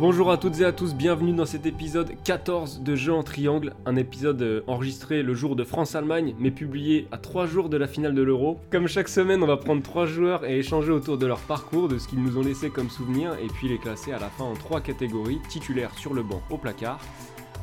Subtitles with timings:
[0.00, 3.72] Bonjour à toutes et à tous, bienvenue dans cet épisode 14 de Jeux en triangle,
[3.86, 7.86] un épisode euh, enregistré le jour de France-Allemagne, mais publié à 3 jours de la
[7.86, 8.60] finale de l'Euro.
[8.70, 11.96] Comme chaque semaine, on va prendre 3 joueurs et échanger autour de leur parcours, de
[11.96, 14.54] ce qu'ils nous ont laissé comme souvenir, et puis les classer à la fin en
[14.54, 17.00] 3 catégories, titulaires sur le banc au placard.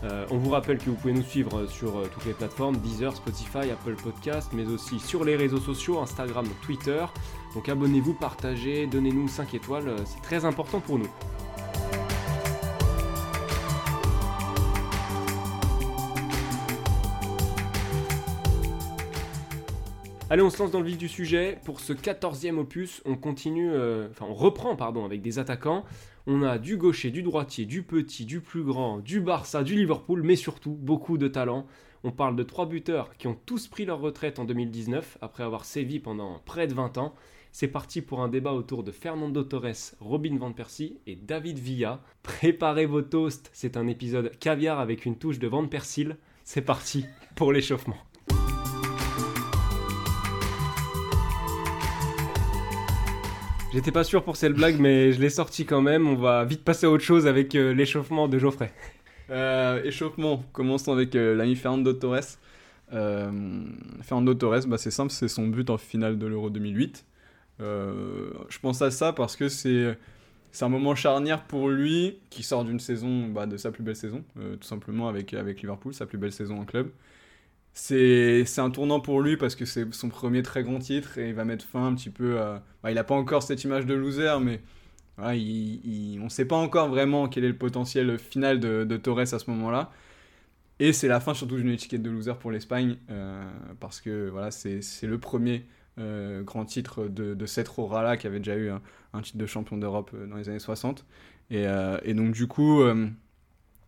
[0.04, 3.16] Euh, on vous rappelle que vous pouvez nous suivre sur euh, toutes les plateformes, Deezer,
[3.16, 7.06] Spotify, Apple Podcast, mais aussi sur les réseaux sociaux, Instagram, Twitter.
[7.54, 11.10] Donc abonnez-vous, partagez, donnez-nous 5 étoiles, euh, c'est très important pour nous.
[20.30, 21.60] Allez, on se lance dans le vif du sujet.
[21.66, 25.84] Pour ce 14e opus, on continue, euh, enfin on reprend pardon, avec des attaquants.
[26.26, 30.22] On a du gaucher, du droitier, du petit, du plus grand, du Barça, du Liverpool,
[30.24, 31.66] mais surtout beaucoup de talent.
[32.04, 35.66] On parle de trois buteurs qui ont tous pris leur retraite en 2019 après avoir
[35.66, 37.14] sévi pendant près de 20 ans.
[37.52, 42.02] C'est parti pour un débat autour de Fernando Torres, Robin Van Persie et David Villa.
[42.24, 46.18] Préparez vos toasts, c'est un épisode caviar avec une touche de Van Persil.
[46.44, 47.98] C'est parti pour l'échauffement.
[53.74, 56.08] J'étais pas sûr pour cette blague, mais je l'ai sorti quand même.
[56.08, 58.74] On va vite passer à autre chose avec euh, l'échauffement de Geoffrey.
[59.32, 62.38] Euh, échauffement, commençons avec euh, l'ami Fernando Torres.
[62.94, 63.32] Euh,
[64.02, 67.06] Fernando Torres, bah, c'est simple, c'est son but en finale de l'Euro 2008.
[67.62, 69.96] Euh, je pense à ça parce que c'est
[70.62, 74.24] un moment charnière pour lui qui sort d'une saison, bah, de sa plus belle saison,
[74.36, 76.92] tout simplement avec, avec Liverpool, sa plus belle saison en club.
[77.74, 81.36] C'est un tournant pour lui parce que c'est son premier très grand titre et il
[81.36, 82.64] va mettre fin un petit peu à...
[82.84, 84.62] bah, il n'a pas encore cette image de loser, mais
[85.18, 89.50] on ne sait pas encore vraiment quel est le potentiel final de, Torres à ce
[89.50, 89.92] moment-là.
[90.80, 93.44] Et c'est la fin surtout d'une étiquette de loser pour l'Espagne euh,
[93.80, 95.66] parce que voilà, c'est le premier
[96.00, 100.10] euh, grand titre de, cette Aura-là qui avait déjà eu un, titre de champion d'Europe
[100.16, 101.06] euh, dans les années 60.
[101.52, 101.66] Et,
[102.14, 102.82] donc du coup,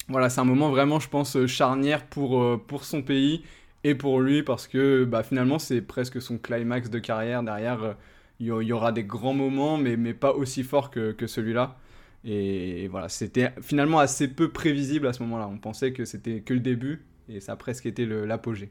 [0.09, 3.43] voilà, c'est un moment vraiment, je pense, charnière pour, pour son pays
[3.85, 7.41] et pour lui parce que bah, finalement c'est presque son climax de carrière.
[7.41, 7.95] Derrière,
[8.39, 11.77] il y, aura des grands moments, mais, mais pas aussi forts que, que celui-là.
[12.25, 15.49] Et, voilà, c'était finalement assez peu prévisible à ce moment-là.
[15.51, 18.69] On pensait que c'était que le début et ça a presque été l'apogée.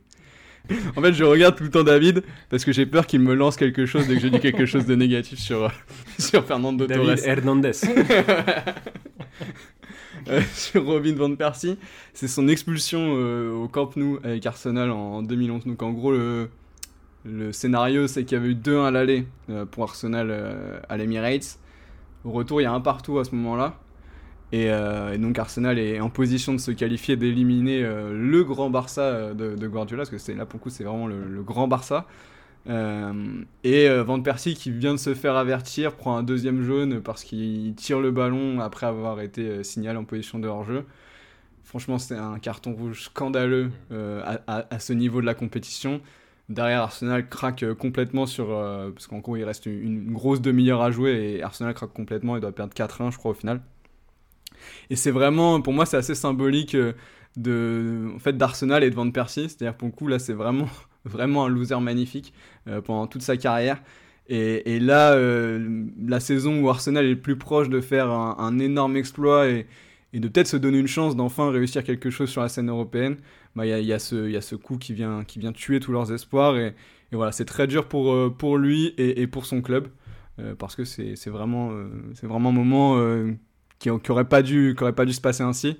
[0.96, 3.56] en fait, je regarde tout le temps David parce que j'ai peur qu'il me lance
[3.56, 5.72] quelque chose dès que je dis quelque chose de négatif sur,
[6.18, 7.26] sur Fernando David Torres.
[7.26, 7.72] Hernandez.
[10.28, 11.76] Euh, sur Robin Van Persie,
[12.14, 15.66] c'est son expulsion euh, au Camp Nou avec Arsenal en, en 2011.
[15.66, 16.48] Donc en gros, le,
[17.24, 20.96] le scénario, c'est qu'il y avait eu 2-1 à l'aller euh, pour Arsenal euh, à
[20.96, 21.58] l'Emirates.
[22.24, 23.78] Au retour, il y a un partout à ce moment-là.
[24.52, 28.70] Et, euh, et donc Arsenal est en position de se qualifier, d'éliminer euh, le grand
[28.70, 31.42] Barça de, de Guardiola, parce que c'est là pour le coup, c'est vraiment le, le
[31.42, 32.06] grand Barça.
[32.68, 37.24] Euh, et Van Persie qui vient de se faire avertir prend un deuxième jaune parce
[37.24, 40.84] qu'il tire le ballon après avoir été signalé en position de hors-jeu.
[41.64, 46.00] Franchement, c'est un carton rouge scandaleux à, à- à ce niveau de la compétition.
[46.48, 48.50] Derrière, Arsenal craque euh, complètement sur.
[48.50, 52.36] euh, parce qu'en gros, il reste une, grosse demi-heure à jouer et Arsenal craque complètement.
[52.36, 53.60] Il doit perdre 4-1, je crois, au final.
[54.90, 56.92] Et c'est vraiment, pour moi, c'est assez symbolique euh,
[57.36, 59.48] de, en fait, d'Arsenal et de Van Persie.
[59.48, 60.68] C'est-à-dire, pour le coup, là, c'est vraiment,
[61.04, 62.32] vraiment un loser magnifique
[62.84, 63.82] pendant toute sa carrière.
[64.28, 68.96] Et, et là, la saison où Arsenal est le plus proche de faire un, énorme
[68.96, 69.66] exploit et,
[70.12, 73.16] et de peut-être se donner une chance d'enfin réussir quelque chose sur la scène européenne,
[73.56, 75.80] bah, y, a, y, a ce- y a ce coup qui vient, qui vient tuer
[75.80, 76.56] tous leurs espoirs.
[76.56, 76.74] Et,
[77.12, 79.88] voilà, c'est très dur pour, euh, pour lui et, pour son club.
[80.38, 82.96] euh, parce que c'est vraiment, euh, c'est vraiment un moment
[83.78, 85.76] qui n'aurait pas, dû- pas dû se passer ainsi.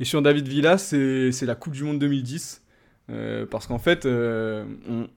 [0.00, 2.62] Et sur David Villa, c'est la Coupe du Monde 2010.
[3.10, 5.08] euh, parce qu'en fait, on,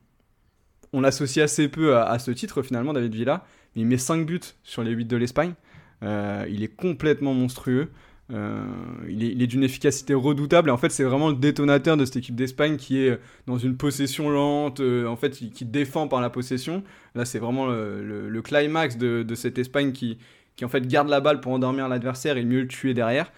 [0.93, 3.45] on l'associe assez peu à, à ce titre finalement, David Villa.
[3.75, 5.53] Mais il met 5 buts sur les 8 de l'Espagne.
[6.01, 7.89] Il est complètement monstrueux.
[8.31, 8.63] Euh,
[9.07, 10.69] il est, d'une efficacité redoutable.
[10.69, 13.75] Et en fait, c'est vraiment le détonateur de cette équipe d'Espagne qui est dans une
[13.75, 16.83] possession lente, euh, en fait, qui, défend par la possession.
[17.15, 20.17] Là, c'est vraiment le, climax de, cette Espagne qui,
[20.55, 23.31] qui, en fait, garde la balle pour endormir l'adversaire et mieux le tuer derrière.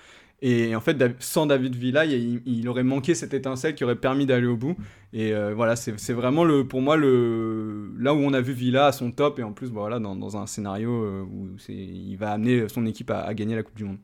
[0.43, 4.47] Et en fait, sans David Villa, il, aurait manqué cette étincelle qui aurait permis d'aller
[4.47, 4.75] au bout.
[5.13, 8.87] Et euh, voilà, c'est vraiment le, pour moi le, là où on a vu Villa
[8.87, 9.37] à son top.
[9.37, 13.11] Et en plus, bah, voilà, dans, un scénario euh, où il va amener son équipe
[13.11, 13.99] à, gagner la Coupe du Monde.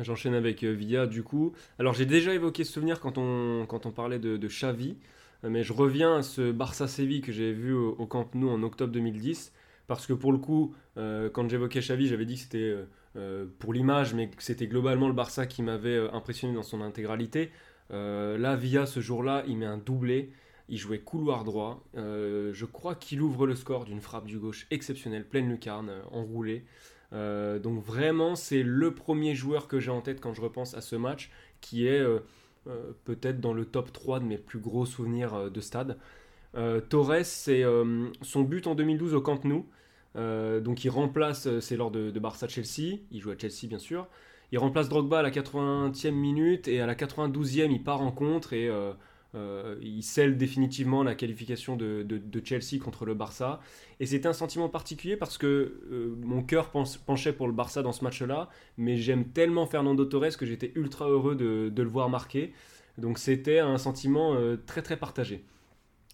[0.00, 1.52] J'enchaîne avec euh, Villa du coup.
[1.78, 4.96] Alors j'ai déjà évoqué ce souvenir quand on, quand on parlait de, de Xavi.
[5.42, 9.54] Mais je reviens à ce Barça-Séville que j'ai vu au, Camp Nou en octobre 2010.
[9.86, 12.76] Parce que pour le coup, quand j'évoquais Xavi, j'avais dit que c'était
[13.16, 17.50] euh, pour l'image, mais c'était globalement le Barça qui m'avait euh, impressionné dans son intégralité.
[17.90, 20.32] Euh, là, Villa, ce jour-là, il met un doublé.
[20.68, 21.82] Il jouait couloir droit.
[21.96, 26.64] je crois qu'il ouvre le score d'une frappe du gauche exceptionnelle, pleine lucarne, enroulée.
[27.12, 30.96] Donc vraiment, c'est le premier joueur que j'ai en tête quand je repense à ce
[30.96, 31.30] match,
[31.60, 32.04] qui est
[33.04, 35.98] peut-être dans le top 3 de mes plus gros souvenirs de stade.
[36.88, 37.64] Torres, c'est
[38.22, 39.66] son but en 2012 au Camp Nou.
[40.16, 44.08] Euh, donc il remplace, euh, c'est lors de, Barça-Chelsea, il joue à Chelsea bien sûr.
[44.52, 48.52] Il remplace Drogba à la 80e minute et à la 92e il part en contre
[48.52, 48.68] et
[49.34, 53.60] euh, il scelle définitivement la qualification de, Chelsea contre le Barça.
[54.00, 58.04] Et c'était un sentiment particulier parce que mon cœur penchait pour le Barça dans ce
[58.04, 62.52] match-là, mais j'aime tellement Fernando Torres que j'étais ultra heureux de, le voir marquer.
[62.98, 64.36] Donc c'était un sentiment
[64.66, 65.44] très très partagé.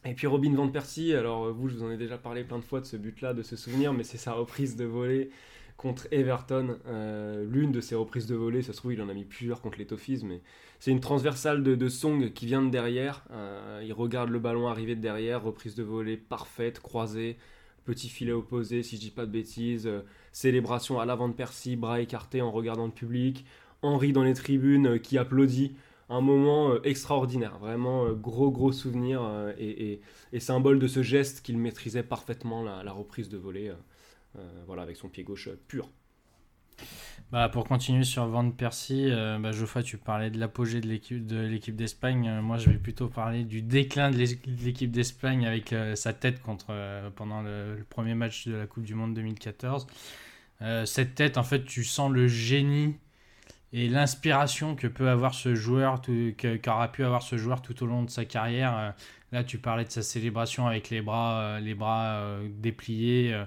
[0.04, 2.64] Et puis Robin Van Persie, alors vous, je vous en ai déjà parlé plein de
[2.64, 5.30] fois de ce but-là, de ce souvenir, mais c'est sa reprise de volée
[5.76, 6.76] contre Everton.
[6.86, 9.60] Euh, l'une de ses reprises de volée, ça se trouve, il en a mis plusieurs
[9.60, 10.40] contre les Toffees, mais
[10.78, 13.24] c'est une transversale de, Song qui vient de derrière.
[13.30, 17.36] Euh, il regarde le ballon arriver de derrière, reprise de volée parfaite, croisée,
[17.84, 20.02] petit filet opposé, si je dis pas de bêtises, euh,
[20.32, 23.44] célébration à l'avant de Persie, bras écartés en regardant le public,
[23.82, 25.76] Henri dans les tribunes qui applaudit
[26.08, 29.28] un moment extraordinaire, vraiment gros gros souvenir
[29.58, 30.00] et,
[30.38, 33.72] symbole de ce geste qu'il maîtrisait parfaitement la, reprise de volée,
[34.66, 35.90] voilà avec son pied gauche pur.
[37.32, 42.40] Bah, pour continuer sur Van Persie, bah, Geoffroy, tu parlais de l'apogée de l'équipe d'Espagne.
[42.40, 46.66] moi, je vais plutôt parler du déclin de l'équipe d'Espagne avec sa tête contre
[47.16, 49.86] pendant le, premier match de la Coupe du Monde 2014.
[50.84, 52.94] cette tête, en fait, tu sens le génie
[53.72, 56.00] et l'inspiration que peut avoir ce joueur,
[56.62, 58.76] qu'aura pu avoir ce joueur tout au long de sa carrière.
[58.76, 58.90] Euh,
[59.32, 63.38] là, tu parlais de sa célébration avec les bras, euh, les bras euh, dépliés.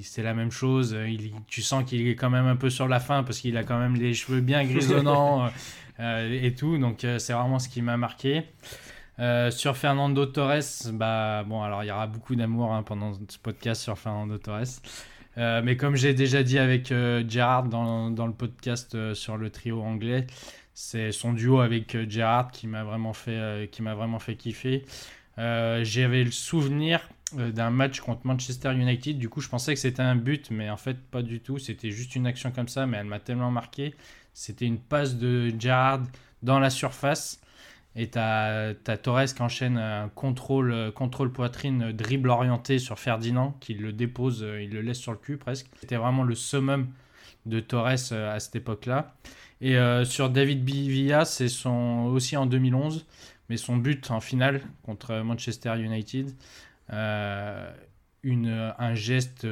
[0.00, 0.96] C'est la même chose.
[1.06, 3.64] Il, tu sens qu'il est quand même un peu sur la fin parce qu'il a
[3.64, 5.50] quand même les cheveux bien grisonnants
[5.98, 6.78] et tout.
[6.78, 8.44] Donc, c'est vraiment ce qui m'a marqué.
[9.50, 13.82] sur Fernando Torres, bah bon, alors il y aura beaucoup d'amour hein, pendant ce podcast
[13.82, 14.80] sur Fernando Torres.
[15.38, 19.36] Euh, mais comme j'ai déjà dit avec euh, Gerard dans, dans, le podcast euh, sur
[19.38, 20.26] le trio anglais,
[20.74, 24.84] c'est son duo avec Gerard qui m'a vraiment fait qui m'a vraiment fait kiffer.
[25.36, 29.18] J'avais le souvenir d'un match contre Manchester United.
[29.18, 31.58] Du coup, je pensais que c'était un but, mais en fait, pas du tout.
[31.58, 33.94] C'était juste une action comme ça, mais elle m'a tellement marqué.
[34.34, 36.02] C'était une passe de Gerard
[36.42, 37.40] dans la surface.
[37.94, 42.98] Et tu as, Torres qui enchaîne un contrôle, euh, contrôle poitrine, euh, dribble orienté sur
[42.98, 45.66] Ferdinand, qui le dépose, euh, il le laisse sur le cul presque.
[45.78, 46.88] C'était vraiment le summum
[47.44, 49.14] de Torres à cette époque-là.
[49.60, 53.06] Et sur David Villa, c'est son, aussi en 2011,
[53.52, 56.34] mais son but en finale contre Manchester United,
[56.88, 59.46] une, un geste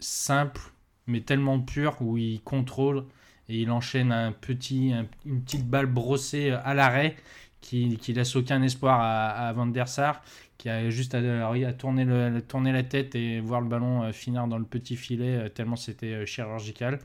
[0.00, 0.62] simple,
[1.06, 3.04] mais tellement pur, où il contrôle
[3.50, 4.94] et il enchaîne un petit,
[5.26, 7.14] une petite balle brossée à l'arrêt
[7.60, 10.22] qui, qui laisse aucun espoir à, Van der Sar,
[10.56, 14.12] qui a juste à, à tourner, le, tourner, la tête et voir le ballon euh,
[14.12, 17.00] finir dans le petit filet, euh, tellement c'était euh, chirurgical.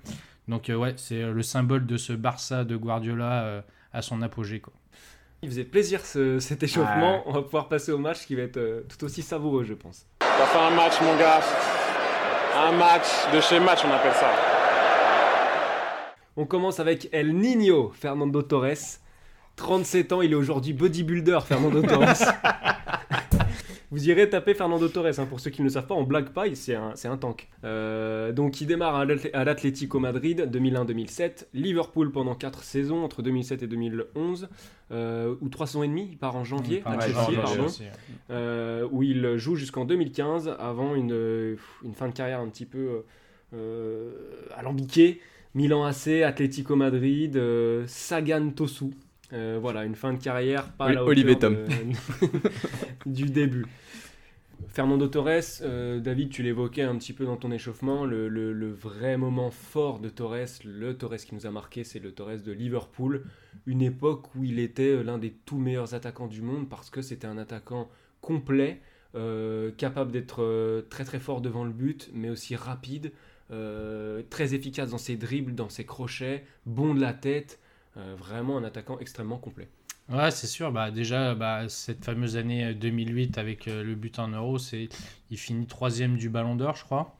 [0.47, 3.63] Donc ouais, c'est le symbole de ce Barça de Guardiola
[3.93, 4.59] à son apogée.
[4.59, 4.73] Quoi.
[5.43, 7.23] Il faisait plaisir cet échauffement.
[7.25, 10.05] On va pouvoir passer au match qui va être tout aussi savoureux, je pense.
[10.19, 11.41] Ça fait un match, mon gars.
[12.55, 14.29] Un match de chez match, on appelle ça.
[16.37, 18.99] On commence avec El Niño, Fernando Torres.
[19.55, 22.05] 37 ans, il est aujourd'hui bodybuilder, Fernando Torres.
[23.91, 26.33] Vous irez taper Fernando Torres, hein, pour ceux qui ne le savent pas, en black
[26.33, 27.49] pie, c'est un, un, tank.
[27.65, 33.67] Euh, donc il démarre à l'Atlético Madrid 2001-2007, Liverpool pendant 4 saisons, entre 2007 et
[33.67, 34.47] 2011,
[34.91, 37.83] euh, ou 3 saisons et demie, il part en janvier, à Chelsea,
[38.29, 43.03] euh, où il joue jusqu'en 2015, avant une, une, fin de carrière un petit peu
[44.55, 45.19] alambiquée.
[45.53, 47.37] Milan AC, Atlético Madrid,
[47.87, 48.91] Sagan Tosu,
[49.33, 51.57] euh, voilà, une fin de carrière pas à la Tom.
[53.05, 53.65] du début.
[54.67, 59.51] Fernando Torres, euh, David, tu l'évoquais un petit peu dans ton échauffement, le, vrai moment
[59.51, 63.23] fort de Torres, le Torres qui nous a marqué, c'est le Torres de Liverpool,
[63.65, 67.01] une époque où il était euh, l'un des tout meilleurs attaquants du monde parce que
[67.01, 67.89] c'était un attaquant
[68.21, 68.81] complet,
[69.77, 73.11] capable d'être très très fort devant le but, mais aussi rapide,
[73.49, 77.59] très efficace dans ses dribbles, dans ses crochets, bon de la tête,
[77.95, 79.67] vraiment un attaquant extrêmement complet.
[80.09, 80.71] Ouais, c'est sûr.
[80.71, 84.89] Bah, déjà, bah, cette fameuse année 2008 avec le but en euro, c'est
[85.29, 87.15] il finit troisième du Ballon d'Or, je crois.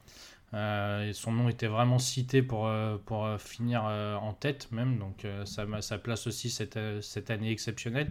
[0.54, 2.70] et son nom était vraiment cité pour,
[3.06, 8.10] pour finir en tête même, donc ça, ça place aussi cette, cette année exceptionnelle.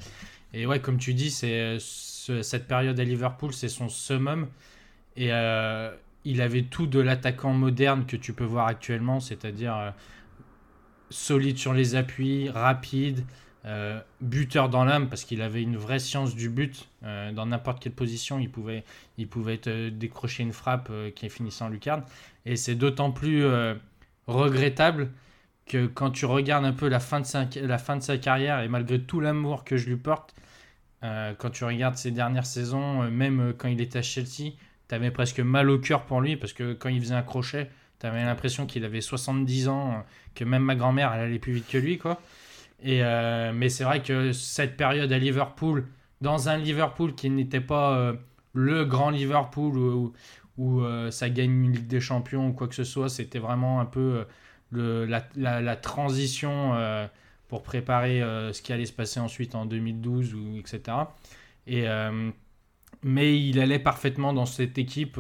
[0.55, 4.49] Et ouais, comme tu dis, c'est cette période à Liverpool, c'est son summum.
[5.17, 5.31] Et
[6.25, 9.91] il avait tout de l'attaquant moderne que tu peux voir actuellement, c'est-à-dire euh,
[11.11, 13.25] solide sur les appuis, rapide,
[13.67, 16.89] euh, buteur dans l'âme, parce qu'il avait une vraie science du but.
[17.05, 18.85] Euh, dans n'importe quelle position, il pouvait,
[19.19, 22.03] il pouvait décrocher une frappe qui finissait en lucarne.
[22.47, 23.45] Et c'est d'autant plus
[24.27, 25.11] regrettable
[25.67, 28.61] que quand tu regardes un peu la fin de sa, la fin de sa carrière,
[28.61, 30.35] et malgré tout l'amour que je lui porte,
[31.03, 34.53] quand tu regardes ses dernières saisons, même quand il était à Chelsea,
[34.91, 37.71] t'avais presque mal au cœur pour lui parce que quand il faisait un crochet,
[38.01, 40.05] t'avais l'impression qu'il avait 70 ans,
[40.35, 42.21] que même ma grand-mère, elle allait plus vite que lui, quoi.
[42.83, 45.87] Et, euh, mais c'est vrai que cette période à Liverpool,
[46.21, 48.15] dans un Liverpool qui n'était pas euh,
[48.55, 50.13] le grand Liverpool où,
[50.57, 53.81] où euh, ça gagne une Ligue des Champions ou quoi que ce soit, c'était vraiment
[53.81, 54.25] un peu
[54.71, 56.75] le, la, la, transition
[57.49, 58.21] pour préparer
[58.53, 60.97] ce qui allait se passer ensuite en 2012, ou, etc.
[61.67, 61.87] Et
[63.03, 65.19] mais il allait parfaitement dans cette équipe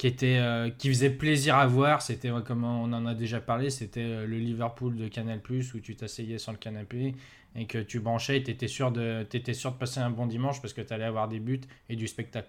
[0.00, 2.00] qui était euh, qui faisait plaisir à voir.
[2.00, 5.94] C'était comme on en a déjà parlé, c'était euh, le Liverpool de Canal+ où tu
[5.94, 7.14] t'asseyais sur le canapé
[7.54, 10.62] et que tu branchais et t'étais sûr de étais sûr de passer un bon dimanche
[10.62, 12.48] parce que tu allais avoir des buts et du spectacle.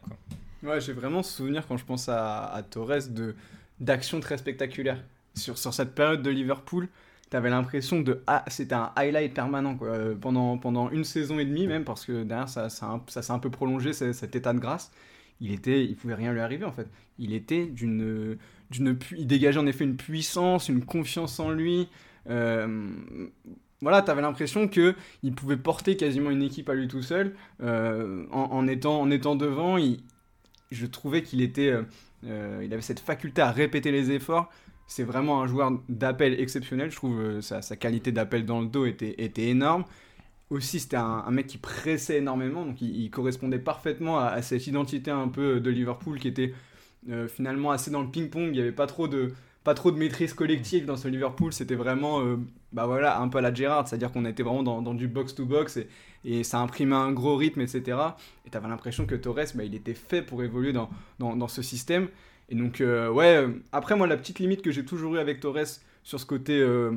[0.63, 3.36] Ouais, j'ai vraiment ce souvenir quand je pense à, à Torres de
[3.81, 5.03] d'actions très spectaculaires
[5.36, 6.88] sur sur cette période de Liverpool
[7.29, 11.67] t'avais l'impression de ah, c'était un highlight permanent euh, pendant, pendant une saison et demie
[11.67, 14.89] même parce que derrière ça, ça, ça s'est un peu prolongé cet état de grâce
[15.42, 16.88] il était il pouvait rien lui arriver en fait
[17.20, 18.38] il était d'une
[18.70, 21.90] d'une il dégageait en effet une puissance une confiance en lui
[22.30, 22.90] euh,
[23.82, 27.34] voilà, t'avais l'impression que il pouvait porter quasiment une équipe à lui tout seul
[27.64, 29.78] euh, en, étant en étant devant.
[29.78, 30.02] Il,
[30.70, 31.74] je trouvais qu'il était,
[32.26, 34.50] euh, il avait cette faculté à répéter les efforts
[34.88, 36.92] c'est vraiment un joueur d'appel exceptionnel.
[36.92, 39.86] Je trouve sa, sa, qualité d'appel dans le dos était, était énorme.
[40.51, 45.29] Aussi, c'était un, mec qui pressait énormément, donc il, correspondait parfaitement à, cette identité un
[45.29, 46.53] peu de Liverpool qui était
[47.10, 48.48] euh, finalement assez dans le ping-pong.
[48.48, 51.53] Il n'y avait pas trop de pas trop de maîtrise collective dans ce Liverpool.
[51.53, 52.38] C'était vraiment, euh,
[52.74, 55.79] bah voilà, un peu à la Gerrard, c'est-à-dire qu'on était vraiment dans, du box-to-box
[56.25, 57.98] et, ça imprimait un gros rythme, etc.
[58.46, 60.89] Et tu avais l'impression que Torres, bah, il était fait pour évoluer dans,
[61.20, 62.10] dans, ce système.
[62.50, 65.39] Et donc, euh, ouais, euh, après, moi, la petite limite que j'ai toujours eu avec
[65.39, 66.91] Torres sur ce côté euh,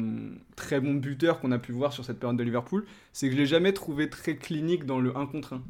[0.56, 3.38] très bon buteur qu'on a pu voir sur cette période de Liverpool, c'est que je
[3.38, 5.62] l'ai jamais trouvé très clinique dans le 1 contre 1.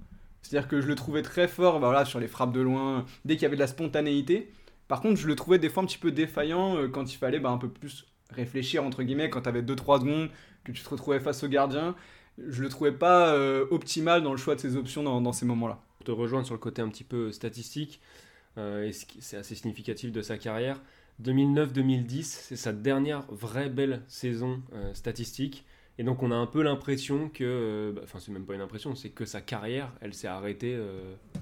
[0.42, 3.34] C'est-à-dire que je le trouvais très fort bah, voilà, sur les frappes de loin, dès
[3.34, 4.52] qu'il y avait de la spontanéité.
[4.88, 7.50] Par contre, je le trouvais des fois un petit peu défaillant quand il fallait bah,
[7.50, 10.30] un peu plus réfléchir, entre guillemets, quand tu avais 2-3 secondes,
[10.64, 11.94] que tu te retrouvais face au gardien.
[12.38, 13.34] Je le trouvais pas
[13.70, 15.80] optimal dans le choix de ses options dans, ces moments-là.
[15.96, 18.00] Pour te rejoindre sur le côté un petit peu statistique,
[18.58, 20.80] euh, c'est assez significatif de sa carrière?
[21.22, 25.64] 2009-2010, c'est sa dernière vraie belle saison euh, statistique.
[25.98, 28.60] Et donc on a un peu l'impression que, euh, bah, enfin c'est même pas une
[28.60, 30.76] impression, c'est que sa carrière, elle s'est arrêtée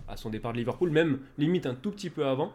[0.09, 2.53] à son départ de Liverpool, même limite un tout petit peu avant.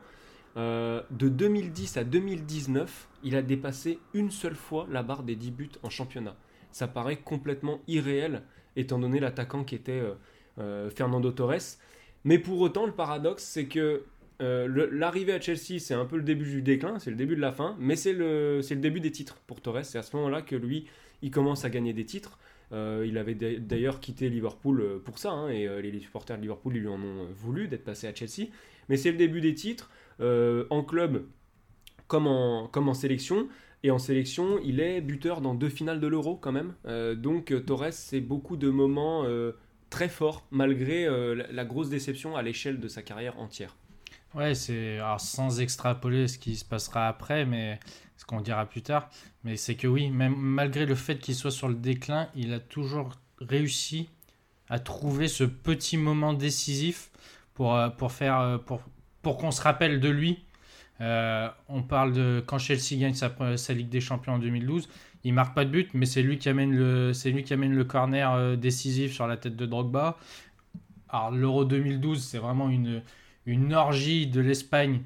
[0.55, 5.71] de 2010 à 2019, il a dépassé une seule fois la barre des 10 buts
[5.81, 6.35] en championnat.
[6.71, 8.43] Ça paraît complètement irréel,
[8.75, 10.03] étant donné l'attaquant qui était
[10.95, 11.77] Fernando Torres.
[12.23, 14.03] Mais pour autant, le paradoxe, c'est que
[14.39, 17.41] euh, l'arrivée à Chelsea, c'est un peu le début du déclin, c'est le début de
[17.41, 19.83] la fin, mais c'est le, début des titres pour Torres.
[19.83, 20.85] C'est à ce moment-là que lui,
[21.21, 22.37] il commence à gagner des titres.
[22.73, 26.73] Euh, il avait d'ailleurs quitté Liverpool euh, pour ça, hein, et les supporters de Liverpool
[26.73, 28.49] lui en ont voulu d'être passé à Chelsea.
[28.89, 29.89] Mais c'est le début des titres,
[30.19, 31.25] en club
[32.07, 33.47] comme en sélection.
[33.83, 36.73] Et en sélection, il est buteur dans deux finales de l'Euro quand même.
[37.15, 39.25] donc Torres, c'est beaucoup de moments
[39.89, 41.05] très forts, malgré
[41.51, 43.75] la grosse déception à l'échelle de sa carrière entière.
[44.33, 47.79] Ouais, c'est sans extrapoler ce qui se passera après, mais
[48.17, 49.09] ce qu'on dira plus tard.
[49.43, 52.59] Mais c'est que oui, même malgré le fait qu'il soit sur le déclin, il a
[52.59, 54.09] toujours réussi
[54.69, 57.09] à trouver ce petit moment décisif
[57.53, 58.81] pour, euh, pour faire euh, pour,
[59.21, 60.39] pour qu'on se rappelle de lui.
[60.99, 64.89] Euh, on parle de quand Chelsea gagne sa, sa, Ligue des Champions en 2012,
[65.23, 67.75] il marque pas de but, mais c'est lui qui amène le c'est lui qui amène
[67.75, 70.17] le corner décisif sur la tête de Drogba.
[71.09, 73.03] Alors l'Euro 2012, c'est vraiment une
[73.47, 75.01] une orgie de l'Espagne.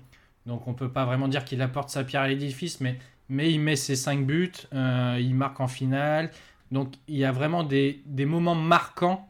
[0.45, 2.97] Donc on peut pas vraiment dire qu'il apporte sa pierre à l'édifice, mais,
[3.29, 6.31] mais il met ses 5 buts, euh, il marque en finale.
[6.71, 9.29] Donc il y a vraiment des, moments marquants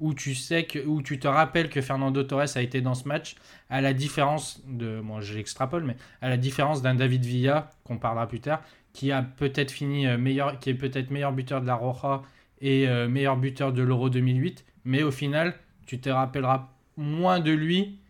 [0.00, 3.08] où tu sais que où tu te rappelles que Fernando Torres a été dans ce
[3.08, 3.36] match,
[3.70, 8.26] à la différence de, moi j'extrapole, mais à la différence d'un David Villa qu'on parlera
[8.26, 8.60] plus tard,
[8.92, 12.22] qui a peut-être fini meilleur, qui est peut-être meilleur buteur de la Roja
[12.60, 15.54] et meilleur buteur de l'Euro 2008, mais au final,
[15.86, 18.00] tu te rappelleras moins de lui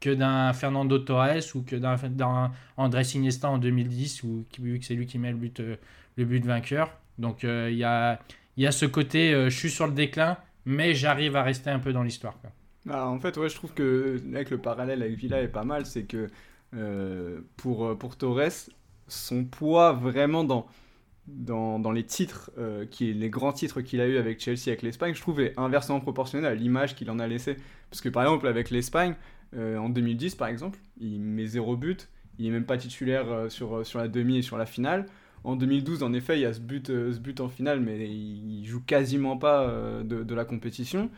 [0.00, 4.94] que d'un Fernando Torres ou que d'un André Iniesta en 2010, ou, vu que c'est
[4.94, 5.60] lui qui met le but,
[6.16, 6.90] le but vainqueur.
[7.18, 8.20] Donc il y, a,
[8.56, 11.92] y a ce côté, je suis sur le déclin, mais j'arrive à rester un peu
[11.92, 12.34] dans l'histoire.
[12.86, 15.84] Bah, en fait, ouais, je trouve que avec le parallèle avec Villa est pas mal,
[15.84, 16.28] c'est que
[16.74, 18.70] euh, pour, pour Torres,
[19.06, 20.66] son poids vraiment dans,
[21.26, 24.82] dans, dans les titres, euh, qui, les grands titres qu'il a eu avec Chelsea, avec
[24.82, 27.56] l'Espagne, je trouve est inversement proportionnel à l'image qu'il en a laissé.
[27.90, 29.14] Parce que par exemple, avec l'Espagne, euh,
[29.56, 33.98] en 2010 par exemple, il met zéro but, il est même pas titulaire sur, sur
[33.98, 35.06] la demi et sur la finale.
[35.44, 38.64] En 2012, en effet, il y a ce but, ce but en finale, mais il
[38.66, 39.66] joue quasiment pas
[40.04, 41.10] de, la compétition.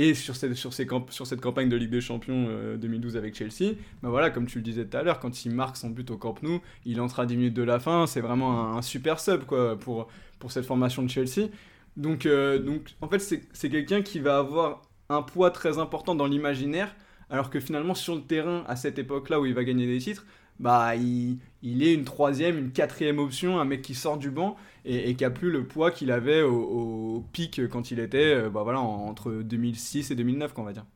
[0.00, 4.10] Et sur cette, sur, cette campagne de Ligue des Champions 2012 euh, avec Chelsea, bah
[4.10, 6.40] voilà, comme tu le disais tout à l'heure, quand il marque son but au Camp
[6.40, 9.76] Nou, il entre à 10 minutes de la fin, c'est vraiment un, super sub quoi,
[9.76, 10.06] pour,
[10.38, 11.48] pour cette formation de Chelsea.
[11.96, 16.26] Donc, euh, donc en fait, c'est quelqu'un qui va avoir un poids très important dans
[16.26, 16.94] l'imaginaire,
[17.30, 20.24] alors que finalement, sur le terrain, à cette époque-là où il va gagner des titres,
[20.58, 24.56] bah, il, il, est une troisième, une quatrième option, un mec qui sort du banc
[24.84, 28.62] et, qui a plus le poids qu'il avait au, pic quand il était euh, bah,
[28.62, 30.86] voilà, entre 2006 et 2009, qu'on va dire.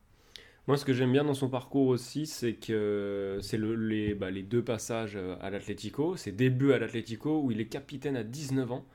[0.67, 4.31] Moi, ce que j'aime bien dans son parcours aussi, c'est que c'est le, les, bah,
[4.31, 8.71] les, deux passages à l'Atlético, ses débuts à l'Atlético, où il est capitaine à 19
[8.71, 8.85] ans,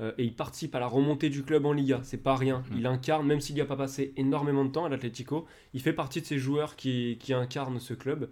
[0.00, 2.00] euh, et il participe à la remontée du club en Liga.
[2.02, 2.58] C'est pas rien.
[2.70, 2.78] Mm.
[2.78, 5.92] Il incarne, même s'il n'y a pas passé énormément de temps à l'Atlético, il fait
[5.92, 8.28] partie de ces joueurs qui, qui incarnent ce club.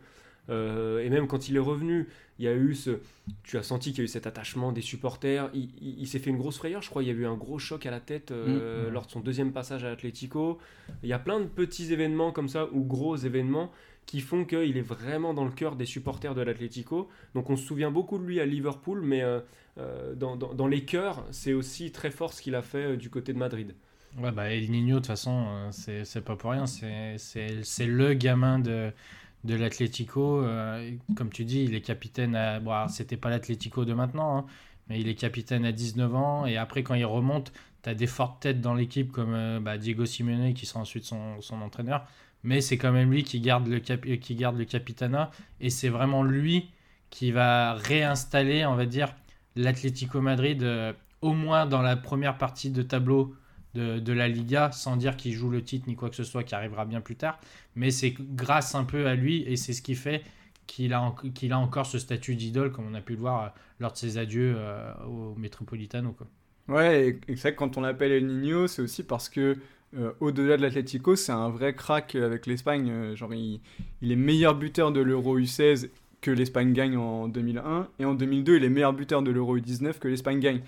[0.49, 2.09] Euh, et même quand il est revenu,
[2.39, 2.99] il y a eu ce.
[3.43, 5.51] Tu as senti qu'il y a eu cet attachement des supporters.
[5.55, 7.03] Il, s'est fait une grosse frayeur, je crois.
[7.03, 8.93] Il y a eu un gros choc à la tête euh, mm.
[8.93, 10.59] lors de son deuxième passage à l'Atlético.
[11.03, 13.73] Il y a plein de petits événements comme ça, ou gros événements,
[14.07, 17.09] qui font qu'il est vraiment dans le cœur des supporters de l'Atlético.
[17.35, 21.27] Donc on se souvient beaucoup de lui à Liverpool, mais euh, dans, dans, les cœurs,
[21.33, 23.75] c'est aussi très fort ce qu'il a fait du côté de Madrid.
[24.19, 26.67] Ouais, bah El Nino, de toute façon, c'est pas pour rien.
[26.67, 30.43] C'est le gamin de l'Atlético.
[30.43, 32.61] Euh, comme tu dis, il est capitaine à.
[32.61, 34.47] Bon, c'était pas l'Atlético de maintenant, hein,
[34.89, 36.47] mais il est capitaine à 19 ans.
[36.47, 39.77] Et après, quand il remonte, tu as des fortes têtes dans l'équipe comme euh, bah,
[39.79, 42.07] Diego Simeone qui sera ensuite son entraîneur.
[42.47, 45.33] Mais c'est quand même lui qui garde le, cap qui garde le capitana.
[45.61, 46.71] Et c'est vraiment lui
[47.11, 49.15] qui va réinstaller, on va dire,
[49.57, 53.35] l'Atlético Madrid, euh, au moins dans la première partie de tableau
[53.75, 56.55] de, la Liga, sans dire qu'il joue le titre ni quoi que ce soit qui
[56.55, 57.39] arrivera bien plus tard.
[57.75, 60.23] Mais c'est grâce un peu à lui et c'est ce qui fait
[60.67, 63.49] qu'il a, qu'il a encore ce statut d'idole, comme on a pu le voir euh,
[63.81, 66.13] lors de ses adieux euh, au Metropolitano.
[66.13, 66.27] Quoi.
[66.69, 69.59] Ouais, que quand on l'appelle El Niño, c'est aussi parce que
[69.97, 73.15] euh, au-delà de l'Atlético, c'est un vrai crack avec l'Espagne.
[73.15, 73.61] genre, il,
[74.03, 75.89] il, est meilleur buteur de l'Euro U16
[76.21, 79.99] que l'Espagne gagne en 2001, et en 2002, il est meilleur buteur de l'Euro U19
[79.99, 80.63] que l'Espagne gagne.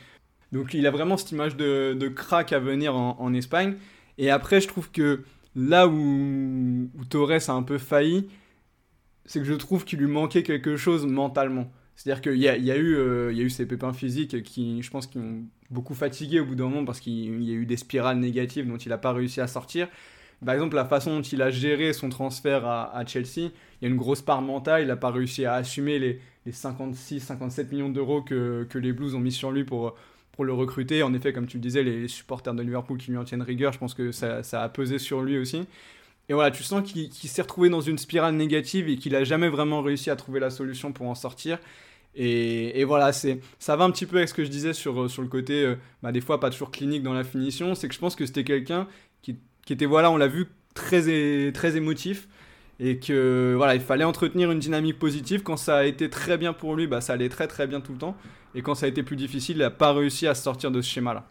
[0.52, 3.76] Donc il a vraiment cette image de, de crack à venir en, Espagne.
[4.16, 8.28] Et après, je trouve que là où, Torres a un peu failli,
[9.24, 11.70] c'est que je trouve qu'il lui manquait quelque chose mentalement.
[11.96, 15.18] C'est-à-dire qu'il y a, eu, euh, a eu ces pépins physiques qui, je pense, qui
[15.18, 18.66] ont beaucoup fatigué au bout d'un moment parce qu'il y a eu des spirales négatives
[18.66, 19.88] dont il n'a pas réussi à sortir.
[20.44, 23.50] Par exemple, la façon dont il a géré son transfert à, Chelsea, il
[23.82, 24.82] y a une grosse part mentale.
[24.82, 29.14] Il n'a pas réussi à assumer les, les 56-57 millions d'euros que, que les Blues
[29.16, 29.96] ont mis sur lui pour,
[30.38, 31.02] pour le recruter.
[31.02, 33.72] En effet, comme tu le disais, les supporters de Liverpool qui lui en tiennent rigueur,
[33.72, 35.66] je pense que ça, a pesé sur lui aussi.
[36.28, 39.48] Et voilà, tu sens qu'il s'est retrouvé dans une spirale négative et qu'il a jamais
[39.48, 41.58] vraiment réussi à trouver la solution pour en sortir.
[42.14, 45.22] Et, voilà, c'est ça va un petit peu avec ce que je disais sur, sur
[45.22, 47.74] le côté, euh, bah, des fois pas toujours clinique dans la finition.
[47.74, 48.88] C'est que je pense que c'était quelqu'un
[49.22, 52.28] qui, qui, était, voilà, on l'a vu, très, très émotif
[52.80, 55.42] et que voilà, il fallait entretenir une dynamique positive.
[55.42, 57.92] Quand ça a été très bien pour lui, bah, ça allait très très bien tout
[57.92, 58.16] le temps.
[58.54, 60.90] Et quand ça a été plus difficile, il n'a pas réussi à sortir de ce
[60.90, 61.26] schéma-là.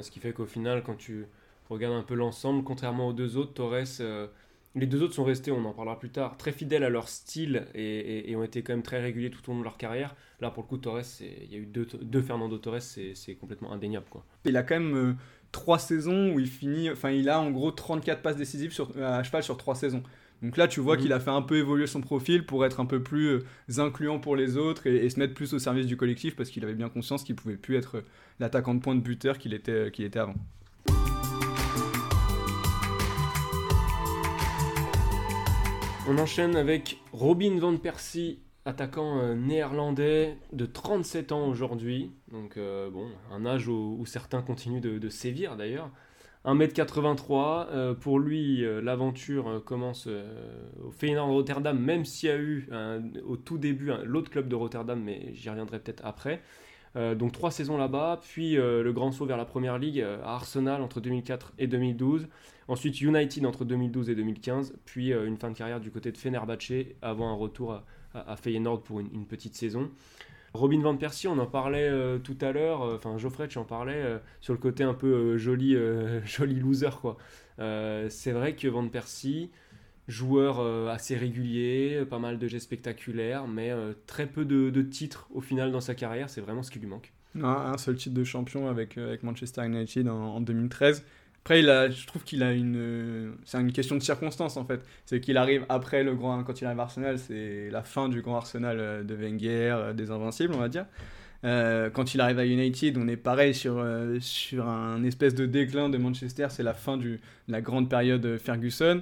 [0.00, 1.26] ce qui fait qu'au final, quand tu
[1.68, 4.26] regardes un peu l'ensemble, contrairement aux deux autres, Torres, euh,
[4.74, 7.66] les deux autres sont restés, on en parlera plus tard, très fidèles à leur style
[7.74, 10.14] et, ont été quand même très réguliers tout au long de leur carrière.
[10.40, 13.72] Là, pour le coup, Torres, il y a eu deux, deux Fernando Torres, c'est complètement
[13.72, 14.06] indéniable.
[14.08, 14.24] Quoi.
[14.44, 15.14] Il a quand même euh,
[15.50, 19.22] trois saisons où il finit, enfin, il a en gros 34 passes décisives sur, à
[19.22, 20.02] cheval sur trois saisons.
[20.42, 21.02] Donc là, tu vois mhm.
[21.02, 24.18] qu'il a fait un peu évoluer son profil pour être un peu plus euh, incluant
[24.18, 26.88] pour les autres et, se mettre plus au service du collectif parce qu'il avait bien
[26.88, 28.04] conscience qu'il pouvait plus être
[28.38, 30.36] l'attaquant de point de buteur qu'il était, euh, qu'il était avant.
[36.10, 42.10] On enchaîne avec Robin van Persie, attaquant euh, néerlandais de 37 ans aujourd'hui.
[42.32, 45.90] Donc bon, un âge où, certains continuent de sévir d'ailleurs.
[46.44, 50.08] 1m83, euh, pour lui, euh, l'aventure euh, commence
[50.82, 52.68] au Feyenoord Rotterdam, même s'il y a eu
[53.26, 56.42] au tout début l'autre club de Rotterdam, mais j'y reviendrai peut-être après.
[56.96, 60.20] Euh, donc trois saisons là-bas, puis euh, le grand saut vers la première ligue euh,
[60.24, 62.28] à Arsenal entre 2004 et 2012.
[62.66, 66.72] Ensuite United entre 2012 et 2015, puis une fin de carrière du côté de Fenerbahce
[67.02, 67.82] avant un retour
[68.14, 69.90] à, Feyenoord pour une, petite saison.
[70.54, 74.52] Robin Van Persie, on en parlait tout à l'heure, enfin Geoffrey, tu en parlais, sur
[74.52, 75.76] le côté un peu joli,
[76.24, 77.16] joli loser quoi.
[77.58, 79.50] C'est vrai que Van Persie,
[80.10, 83.72] joueur assez régulier, pas mal de gestes spectaculaires, mais
[84.06, 87.12] très peu de, titres au final dans sa carrière, c'est vraiment ce qui lui manque.
[87.42, 91.04] un seul titre de champion avec, Manchester United en 2013.
[91.42, 93.32] Après, je trouve qu'il a une.
[93.44, 94.84] C'est une question de circonstance en fait.
[95.06, 96.44] C'est qu'il arrive après le grand.
[96.44, 99.92] Quand il arrive à Arsenal, c'est la fin du grand Arsenal euh, de Wenger, euh,
[99.94, 100.84] des Invincibles, on va dire.
[101.44, 103.82] Euh, quand il arrive à United, on est pareil sur,
[104.20, 106.48] sur un espèce de déclin de Manchester.
[106.50, 107.18] C'est la fin de
[107.48, 109.00] la grande période Ferguson.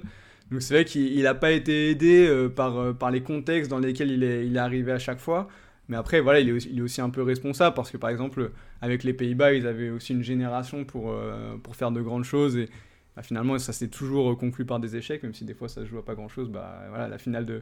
[0.51, 4.23] Donc c'est vrai qu'il n'a pas été aidé par, par les contextes dans lesquels il
[4.23, 5.47] est, il est arrivé à chaque fois.
[5.89, 8.11] Mais après, voilà, il est, aussi, il est aussi un peu responsable parce que, par
[8.11, 12.25] exemple, avec les Pays-Bas, ils avaient aussi une génération pour, euh, pour faire de grandes
[12.25, 12.55] choses.
[12.57, 12.69] Et
[13.15, 15.87] bah, finalement, ça s'est toujours conclu par des échecs, même si des fois ça se
[15.87, 16.49] joue à pas grand-chose.
[16.49, 17.61] Bah, voilà, la finale de,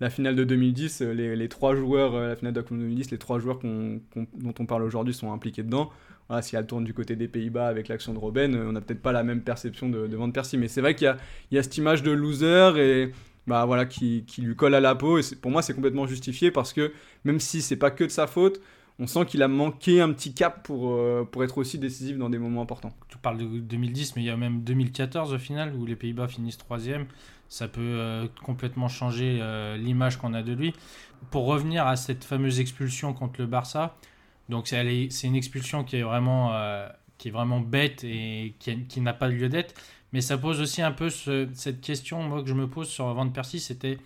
[0.00, 3.38] la finale de 2010, les, les trois joueurs, euh, la finale de 2010, les trois
[3.38, 5.90] joueurs dont on parle aujourd'hui sont impliqués dedans.
[6.28, 9.02] Voilà, si elle tourne du côté des Pays-Bas avec l'action de Robben, on n'a peut-être
[9.02, 10.58] pas la même perception de, de Van Persie.
[10.58, 11.12] Mais c'est vrai qu'il
[11.50, 13.12] y a, cette image de loser et
[13.46, 15.18] bah qui, lui colle à la peau.
[15.18, 16.92] Et pour moi, c'est complètement justifié parce que
[17.24, 18.60] même si c'est pas que de sa faute,
[18.98, 22.28] on sent qu'il a manqué un petit cap pour, euh, pour être aussi décisif dans
[22.28, 22.92] des moments importants.
[23.08, 26.28] Tu parles de 2010, mais il y a même 2014 au final, où les Pays-Bas
[26.28, 27.06] finissent troisième.
[27.48, 30.74] Ça peut euh, complètement changer euh, l'image qu'on a de lui.
[31.30, 33.96] Pour revenir à cette fameuse expulsion contre le Barça,
[34.48, 36.52] donc c'est une expulsion qui est vraiment,
[37.18, 39.74] qui est vraiment bête et qui, n'a pas lieu d'être.
[40.12, 43.28] Mais ça pose aussi un peu cette question, moi, que je me pose sur Van
[43.28, 43.98] Persie, c'était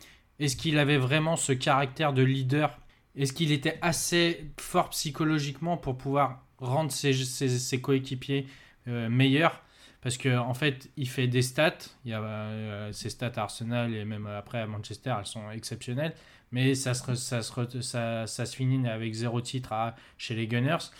[0.42, 2.76] est-ce qu'il avait vraiment ce caractère de leader?
[3.16, 8.46] Est-ce qu'il était assez fort psychologiquement pour pouvoir rendre ses, coéquipiers
[8.88, 9.62] euh, meilleurs?
[10.02, 11.78] Parce qu'en en fait, il fait des stats.
[12.04, 15.50] Il y a euh, ses stats à Arsenal et même après à Manchester, elles sont
[15.50, 16.14] exceptionnelles.
[16.50, 19.72] Mais ça se, ça se, ça, ça se finit avec zéro titre
[20.18, 20.90] chez les Gunners.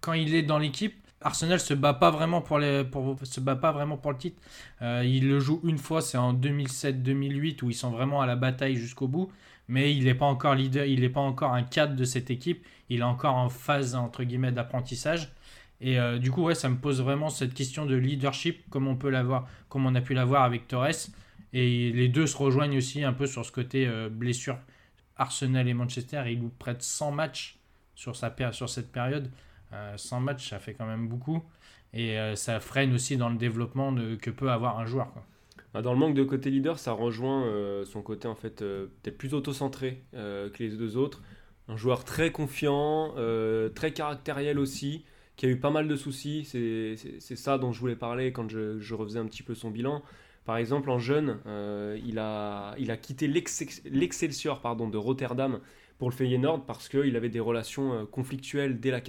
[0.00, 3.56] Quand il est dans l'équipe, Arsenal se bat pas vraiment pour les, pour, se bat
[3.56, 4.40] pas vraiment pour le titre.
[4.82, 8.36] Euh, il le joue une fois, c'est en 2007-2008 où ils sont vraiment à la
[8.36, 9.30] bataille jusqu'au bout.
[9.68, 12.64] Mais il n'est pas encore leader, il n'est pas encore un cadre de cette équipe.
[12.88, 15.30] Il est encore en phase entre guillemets d'apprentissage.
[15.80, 18.96] Et euh, du coup, ouais, ça me pose vraiment cette question de leadership, comme on
[18.96, 21.08] peut l'avoir, comme on a pu l'avoir avec Torres.
[21.52, 24.58] Et les deux se rejoignent aussi un peu sur ce côté euh, blessure.
[25.18, 27.58] Arsenal et Manchester, ils nous prêtent 100 matchs
[27.94, 28.34] sur, sa,
[28.68, 29.30] cette période.
[29.96, 31.42] 100 euh, matchs, ça fait quand même beaucoup.
[31.92, 35.12] Et euh, ça freine aussi dans le développement que peut avoir un joueur.
[35.74, 39.18] Bah, dans le manque de côté leader, ça rejoint euh, son côté en fait peut-être
[39.18, 41.22] plus auto-centré que les deux autres.
[41.66, 43.14] Un joueur très confiant,
[43.74, 45.04] très caractériel aussi,
[45.38, 46.44] qui a eu pas mal de soucis.
[46.44, 50.02] C'est ça dont je voulais parler quand je, je, refaisais un petit peu son bilan.
[50.44, 51.38] Par exemple, en jeune,
[52.04, 55.60] il, a, il a quitté l'Excelsior de Rotterdam
[55.98, 59.00] pour le Feyenoord parce qu'il avait des relations euh, conflictuelles dès la,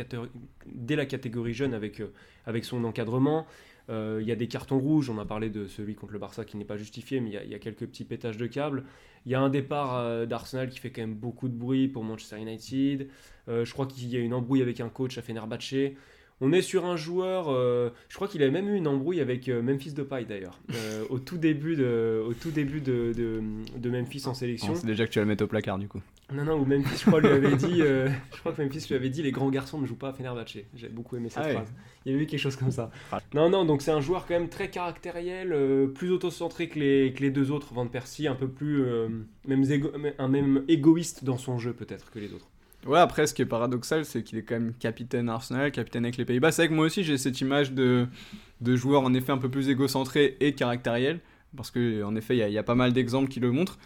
[0.66, 2.12] dès la catégorie jeune avec, euh,
[2.46, 3.46] avec son encadrement.
[3.90, 6.46] Euh, il y a des cartons rouges, on a parlé de celui contre le Barça
[6.46, 8.84] qui n'est pas justifié, mais il y, a quelques petits pétages de câbles.
[9.26, 12.40] Il y a un départ d'Arsenal qui fait quand même beaucoup de bruit pour Manchester
[12.40, 13.10] United.
[13.48, 15.74] je crois qu'il y a une embrouille avec un coach à Fenerbahce.
[16.42, 19.50] On est sur un joueur, euh, je crois qu'il a même eu une embrouille avec
[19.50, 24.24] euh, Memphis Depay d'ailleurs, euh, au tout début, de, au tout début de, de, Memphis
[24.26, 24.74] en sélection.
[24.76, 26.02] C'est déjà que tu vas le mettre au placard du coup.
[26.32, 29.10] Non, non, ou Memphis, je crois, lui avait dit, je crois que Memphis lui avait
[29.10, 30.60] dit les grands garçons ne jouent pas à Fenerbahce.
[30.76, 31.74] J'ai beaucoup aimé cette ah phrase.
[32.06, 32.90] Il y avait eu quelque chose comme ça.
[33.12, 33.20] Ah.
[33.34, 35.54] Non, non, donc c'est un joueur quand même très caractériel,
[35.94, 38.86] plus autocentré que les, que les deux autres, Van Persie, un peu plus,
[39.46, 39.66] même,
[40.18, 42.48] un même égoïste dans son jeu peut-être que les autres.
[42.86, 46.18] Ouais, après, ce qui est paradoxal, c'est qu'il est quand même capitaine Arsenal, capitaine avec
[46.18, 46.52] les Pays-Bas.
[46.52, 48.08] C'est vrai que moi aussi, j'ai cette image de,
[48.62, 51.20] de joueur en effet un peu plus égocentré et caractériel,
[51.58, 53.78] parce qu'en effet, il y, a pas mal d'exemples qui le montrent.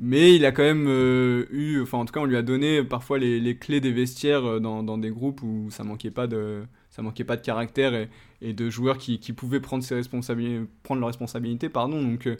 [0.00, 2.84] Mais il a quand même euh, eu, enfin en tout cas, on lui a donné
[2.84, 6.28] parfois les, les clés des vestiaires euh, dans, dans, des groupes où ça manquait pas
[6.28, 8.08] de, ça manquait pas de caractère
[8.40, 11.68] et, de joueurs qui, qui, pouvaient prendre, ses responsabilités, prendre leurs responsabilités.
[11.68, 12.00] Pardon.
[12.00, 12.36] Donc, euh,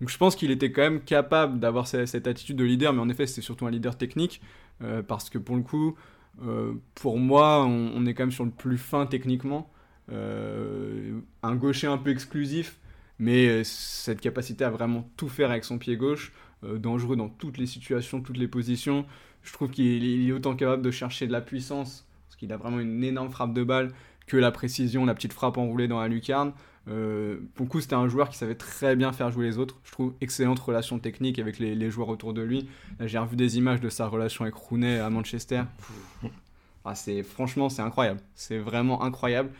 [0.00, 3.08] donc je pense qu'il était quand même capable d'avoir cette, attitude de leader, mais en
[3.08, 4.40] effet, c'était surtout un leader technique.
[4.82, 5.96] Euh, parce que pour le coup,
[6.44, 9.70] euh, pour moi, on, est quand même sur le plus fin techniquement.
[10.10, 12.78] Euh, un gaucher un peu exclusif,
[13.18, 17.66] mais cette capacité à vraiment tout faire avec son pied gauche, dangereux dans toutes les
[17.66, 19.06] situations, toutes les positions.
[19.42, 22.80] Je trouve qu'il est autant capable de chercher de la puissance, parce qu'il a vraiment
[22.80, 23.92] une énorme frappe de balle,
[24.26, 26.52] que la précision, la petite frappe enroulée dans la lucarne.
[26.88, 29.80] Euh, pour le coup, c'était un joueur qui savait très bien faire jouer les autres.
[29.84, 32.68] Je trouve excellente relation technique avec les, joueurs autour de lui.
[33.00, 35.62] J'ai revu des images de sa relation avec Rooney à Manchester.
[36.84, 39.50] Ah, c'est franchement c'est incroyable, c'est vraiment incroyable.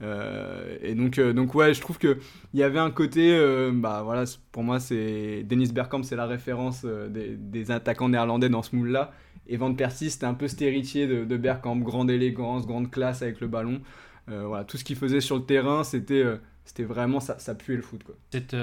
[0.00, 2.18] Euh, et donc, euh, donc ouais, je trouve que
[2.54, 6.26] il y avait un côté, euh, bah voilà, pour moi c'est Dennis Bergkamp, c'est la
[6.26, 9.12] référence des, des, attaquants néerlandais dans ce moule-là.
[9.48, 13.22] Et Van Persie, c'était un peu cet héritier de, de, Bergkamp, grande élégance, grande classe
[13.22, 13.80] avec le ballon.
[14.28, 16.22] voilà, tout ce qu'il faisait sur le terrain, c'était
[16.68, 18.14] c'était vraiment ça, ça puait le foot quoi.
[18.30, 18.56] Cette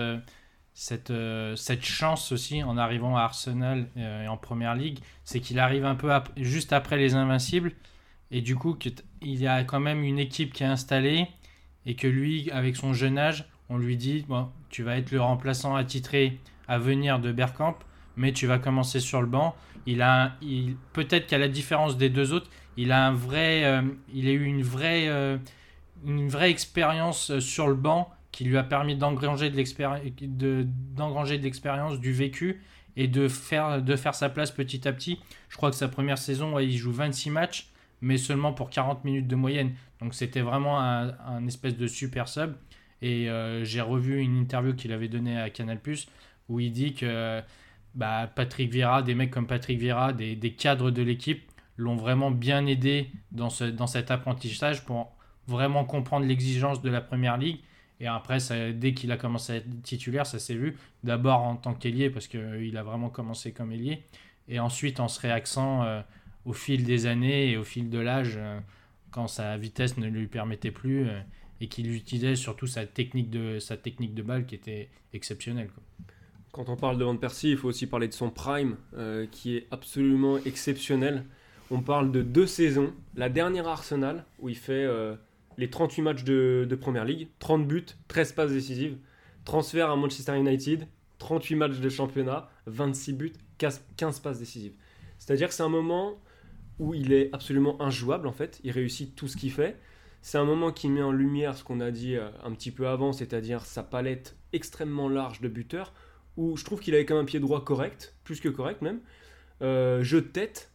[0.78, 1.13] cette,
[1.56, 5.96] cette chance aussi en arrivant à Arsenal et en première ligue, c'est qu'il arrive un
[5.96, 7.72] peu juste après les Invincibles
[8.30, 8.78] et du coup
[9.22, 11.30] il y a quand même une équipe qui est installée
[11.86, 14.26] et que lui, avec son jeune âge, on lui dit
[14.70, 17.78] tu vas être le remplaçant attitré à venir de Bergkamp,
[18.18, 19.56] mais tu vas commencer sur le banc.
[19.86, 20.36] Il a,
[20.94, 23.82] peut-être qu'à la différence des deux autres, il a un vrai, euh,
[24.13, 25.38] il a eu une vraie, euh,
[26.03, 30.01] une vraie expérience euh, sur le banc qui lui a permis d'engranger de l'expérience,
[31.99, 32.62] du vécu
[32.97, 35.19] et de faire, de faire sa place petit à petit.
[35.47, 37.69] Je crois que sa première saison, il joue 26 matchs
[38.01, 39.73] mais seulement pour 40 minutes de moyenne.
[39.99, 42.53] Donc c'était vraiment un, espèce de super sub.
[43.01, 45.79] Et euh, j'ai revu une interview qu'il avait donnée à Canal
[46.47, 47.41] où il dit que
[47.95, 52.65] bah, Patrick Vieira, des mecs comme Patrick Vieira, des, cadres de l'équipe, l'ont vraiment bien
[52.67, 55.14] aidé dans, ce, dans cet apprentissage pour
[55.47, 57.60] vraiment comprendre l'exigence de la première ligue.
[57.99, 58.39] Et après,
[58.73, 60.77] dès qu'il a commencé à être titulaire, ça s'est vu.
[61.03, 64.03] D'abord en tant qu'ailier, parce qu'il a vraiment commencé comme ailier.
[64.47, 66.01] Et ensuite en se réaxant euh,
[66.45, 68.60] au fil des années et au fil de l'âge, euh,
[69.12, 71.19] quand sa vitesse ne lui permettait plus, euh,
[71.62, 75.69] et qu'il utilisait surtout sa technique, de, sa technique de balle qui était exceptionnelle.
[76.51, 79.58] Quand on parle de Van Persie, il faut aussi parler de son prime, euh, qui
[79.58, 81.25] est absolument exceptionnel.
[81.71, 82.93] On parle de deux saisons.
[83.15, 84.88] La dernière Arsenal, où il fait
[85.58, 88.98] les 38 matchs de, de, Première Ligue, 30 buts, 13 passes décisives.
[89.44, 90.88] Transfert à Manchester United,
[91.20, 94.74] 38 matchs de championnat, 26 buts, 15 passes décisives.
[95.20, 96.20] C'est-à-dire que c'est un moment
[96.80, 99.78] où il est absolument injouable en fait, il réussit tout ce qu'il fait.
[100.22, 102.88] C'est un moment qui met en lumière ce qu'on a dit euh, un petit peu
[102.88, 105.94] avant, c'est-à-dire sa palette extrêmement large de buteurs,
[106.36, 109.02] où je trouve qu'il avait quand même un pied droit correct, plus que correct même.
[109.62, 110.72] Euh, jeu de tête,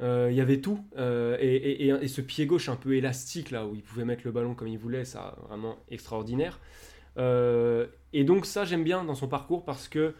[0.00, 0.84] euh, il y avait tout.
[0.98, 4.54] et, et, ce pied gauche un peu élastique, là, où il pouvait mettre le ballon
[4.54, 6.60] comme il voulait, ça vraiment extraordinaire.
[7.16, 10.14] et donc ça j'aime bien dans son parcours parce que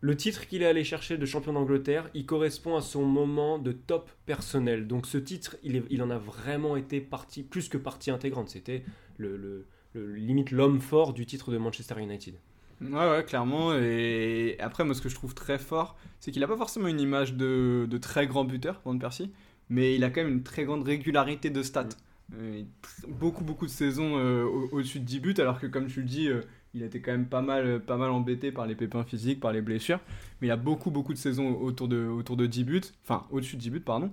[0.00, 3.72] le titre qu'il est allé chercher de champion d'Angleterre, il correspond à son moment de
[3.72, 4.86] top personnel.
[4.86, 8.48] Donc ce titre, il, en a vraiment été partie, plus que partie intégrante.
[8.48, 8.84] C'était
[9.16, 12.34] le, limite l'homme fort du titre de Manchester United.
[12.80, 13.74] Ouais, ouais, clairement.
[13.74, 17.00] Et après, moi, ce que je trouve très fort, c'est qu'il n'a pas forcément une
[17.00, 19.32] image de, très grand buteur, Van Persie,
[19.68, 21.84] mais il a quand même une très grande régularité de stats.
[22.30, 22.34] Mm.
[22.34, 22.62] Euh,
[23.08, 26.28] beaucoup, beaucoup de saisons euh, au-dessus de 10 buts, alors que, comme tu le dis,
[26.28, 26.42] euh,
[26.74, 29.62] il était quand même pas mal, pas mal embêté par les pépins physiques, par les
[29.62, 30.00] blessures.
[30.40, 33.26] Mais il y a beaucoup, beaucoup de saisons autour de, autour de 10 buts, enfin
[33.30, 34.12] au-dessus de 10 buts, pardon,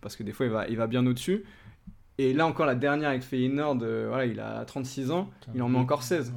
[0.00, 1.44] parce que des fois il va, il va bien au-dessus.
[2.16, 5.68] Et là encore, la dernière avec Feyenoord, euh, voilà, il a 36 ans, il en
[5.68, 6.32] met encore 16.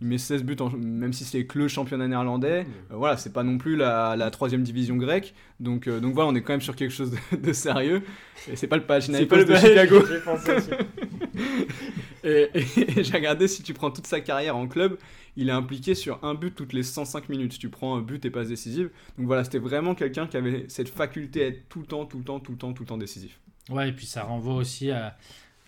[0.00, 2.66] Il met 16 buts, même si c'est que le championnat néerlandais.
[2.90, 5.32] Euh, voilà, c'est pas non plus la, la troisième division grecque.
[5.60, 8.02] Donc, euh, donc voilà, on est quand même sur quelque chose de, sérieux.
[8.50, 10.00] Et c'est pas le Panathinaikos de Chicago.
[12.24, 14.98] et, et j'ai regardé, si tu prends toute sa carrière en club,
[15.36, 17.60] il est impliqué sur un but toutes les 105 minutes.
[17.60, 18.90] Tu prends un but et passe décisive.
[19.16, 22.18] Donc voilà, c'était vraiment quelqu'un qui avait cette faculté à être tout le temps, tout
[22.18, 23.38] le temps, tout le temps, tout le temps décisif.
[23.70, 25.16] Ouais, et puis ça renvoie aussi à,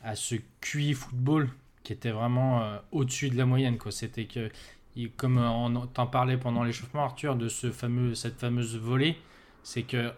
[0.02, 1.48] à ce QI football
[1.82, 3.78] qui était vraiment euh, au-dessus de la moyenne.
[3.90, 4.50] C'était que,
[5.16, 9.16] comme on t'en parlait pendant l'échauffement, Arthur, de ce fameux, cette fameuse volée,
[9.62, 10.12] c'est que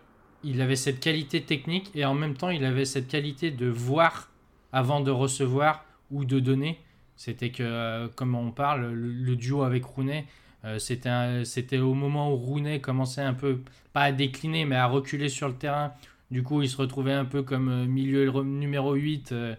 [0.45, 4.31] il avait cette qualité technique et en même temps il avait cette qualité de voir
[4.73, 6.79] avant de recevoir ou de donner.
[7.17, 10.27] C'était que, euh, comme on parle, le, duo avec Rooney,
[10.65, 13.61] euh, c'était au moment où Rooney commençait un peu,
[13.93, 15.95] pas à décliner, mais à reculer sur le terrain,
[16.31, 19.55] du coup, il se retrouvait un peu comme euh, milieu numéro 8 euh,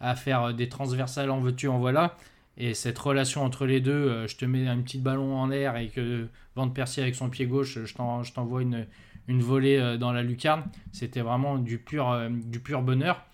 [0.00, 2.16] à faire euh, des transversales en veux-tu, en voilà.
[2.56, 5.88] Et cette relation entre les deux, je te mets un petit ballon en l'air et
[5.88, 8.86] que Van Persie avec son pied gauche, je t'envoie une,
[9.28, 10.64] une volée dans la lucarne.
[10.92, 13.24] C'était vraiment du pur, du pur bonheur.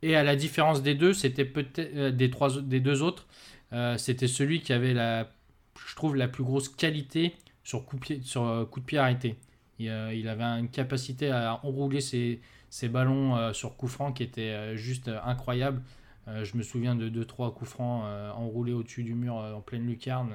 [0.00, 3.28] Et à la différence des deux, c'était peut-être des, trois, des deux autres,
[3.98, 5.30] c'était celui qui avait la,
[5.86, 9.36] je trouve, la plus grosse qualité sur coup, sur coup de pied arrêté.
[9.88, 12.40] Euh, il, avait une capacité à enrouler ses,
[12.88, 15.82] ballons euh, sur coup franc qui était euh, juste incroyable.
[16.26, 18.04] je me souviens de 2-3 coups francs
[18.36, 20.32] enroulés au-dessus du mur en pleine lucarne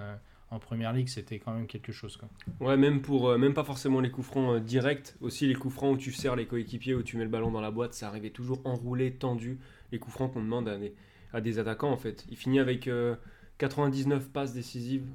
[0.49, 2.17] en première ligue, c'était quand même quelque chose.
[2.62, 5.97] Ouais, même pour même pas forcément les coups francs directs, aussi les coups francs où
[5.97, 8.62] tu serres les coéquipiers, où tu mets le ballon dans la boîte, ça arrivait toujours
[8.63, 9.60] enroulé, tendu.
[9.91, 10.69] Les coups francs qu'on demande
[11.33, 12.25] à des, attaquants en fait.
[12.29, 12.89] Il finit avec
[13.57, 15.07] 99 passes décisives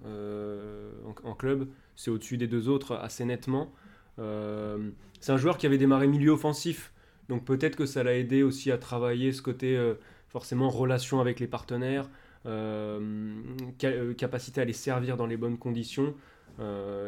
[1.24, 3.70] en, club, c'est au-dessus des deux autres assez nettement.
[4.18, 6.92] Euh, c'est un joueur qui avait démarré milieu offensif
[7.28, 9.94] Donc peut-être que ça l'a aidé aussi à travailler ce côté euh,
[10.28, 12.08] forcément relation avec les partenaires,
[12.46, 13.32] euh,
[13.80, 16.14] ca- capacité à les servir dans les bonnes conditions.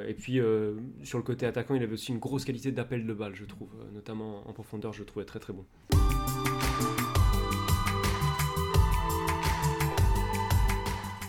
[0.09, 0.41] Et puis
[1.03, 3.69] sur le côté attaquant, il avait aussi une grosse qualité d'appel de balle, je trouve,
[3.93, 5.65] notamment en profondeur, je le trouvais très très bon.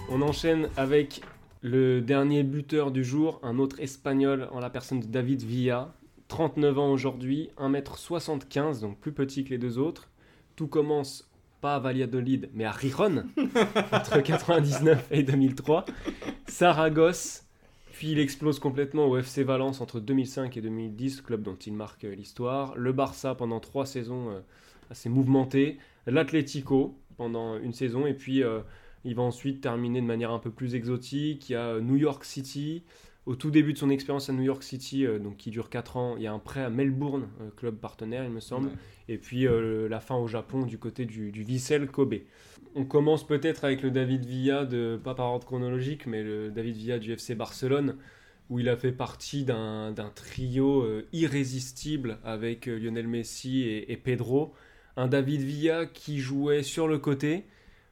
[0.10, 1.22] On enchaîne avec
[1.66, 5.96] le dernier buteur du jour, un autre espagnol en la personne de David Villa,
[6.28, 10.08] 39 ans aujourd'hui, 1m75, donc plus petit que les deux autres.
[10.56, 11.28] Tout commence
[11.62, 13.24] pas à Valladolid, mais à Rijon,
[13.92, 15.86] entre 99 et 2003.
[16.46, 17.46] Saragosse,
[17.94, 22.04] puis il explose complètement au FC Valence entre 2005 et 2010, club dont il marque
[22.04, 22.76] euh, l'histoire.
[22.78, 24.40] Le Barça pendant trois saisons euh,
[24.92, 25.80] assez mouvementées.
[26.06, 28.60] L'Atlético pendant une saison, et puis euh,
[29.06, 31.50] il va ensuite terminer de manière un peu plus exotique.
[31.50, 32.84] Il y a New York City.
[33.26, 35.98] Au tout début de son expérience à New York City, euh, donc qui dure 4
[35.98, 38.68] ans, il y a un prêt à Melbourne, euh, club partenaire, il me semble.
[38.68, 38.76] Ouais.
[39.08, 42.16] Et puis euh, la fin au Japon du côté du, du Vissel Kobe.
[42.76, 46.76] On commence peut-être avec le David Villa, de, pas par ordre chronologique, mais le David
[46.76, 47.98] Villa du FC Barcelone,
[48.50, 53.98] où il a fait partie d'un trio euh, irrésistible avec euh, Lionel Messi et, et
[53.98, 54.54] Pedro.
[54.98, 57.46] Un David Villa qui jouait sur le côté,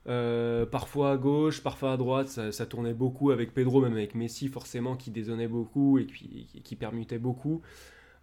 [0.07, 4.47] euh, parfois à gauche, parfois à droite, ça, tournait beaucoup avec Pedro, même avec Messi
[4.47, 7.61] forcément, qui dézonnait beaucoup et qui, qui permutait beaucoup.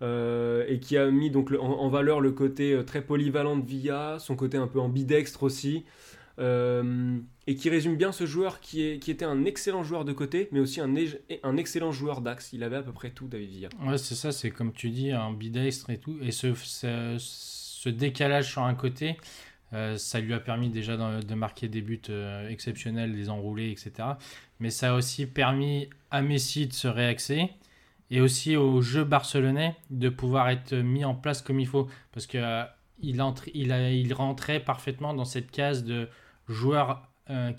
[0.03, 4.16] Euh, et qui a mis donc en, valeur le côté euh, très polyvalent de Villa,
[4.19, 5.85] son côté un peu ambidextre aussi,
[6.38, 10.49] et qui résume bien ce joueur qui, est, qui était un excellent joueur de côté,
[10.53, 10.95] mais aussi un,
[11.43, 12.55] un excellent joueur d'axe.
[12.55, 13.69] Il avait à peu près tout, David Villa.
[13.85, 16.16] Ouais, c'est ça, c'est comme tu dis, un bidextre et tout.
[16.23, 16.55] Et ce,
[17.19, 19.16] ce décalage sur un côté,
[19.73, 24.09] euh, ça lui a permis déjà de, marquer des buts euh, exceptionnels, des enroulés, etc.
[24.59, 27.51] Mais ça a aussi permis à Messi de se réaxer
[28.11, 31.89] et aussi au jeu barcelonais de pouvoir être mis en place comme il faut.
[32.13, 32.65] Parce que euh,
[33.01, 36.09] il, entre, il, a, il rentrait parfaitement dans cette case de
[36.49, 37.07] joueur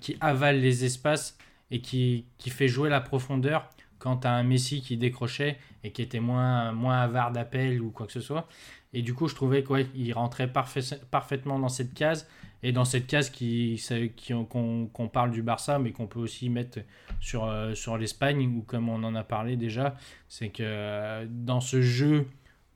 [0.02, 1.38] qui avale les espaces
[1.70, 6.02] et qui, qui fait jouer la profondeur quand as un Messi qui décrochait et qui
[6.02, 8.48] était moins, moins avare d'appel ou quoi que ce soit.
[8.94, 12.28] Et du coup, je trouvais qu'il rentrait parfait- parfaitement dans cette case
[12.62, 13.82] et dans cette case qui,
[14.16, 16.78] qui- qu'on qu'on parle du Barça, mais qu'on peut aussi mettre
[17.20, 19.96] sur, euh, sur l'Espagne, ou comme on en a parlé déjà,
[20.28, 22.26] c'est que euh, dans ce jeu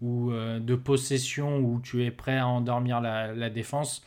[0.02, 4.02] euh, de possession où tu es prêt à endormir la, la défense,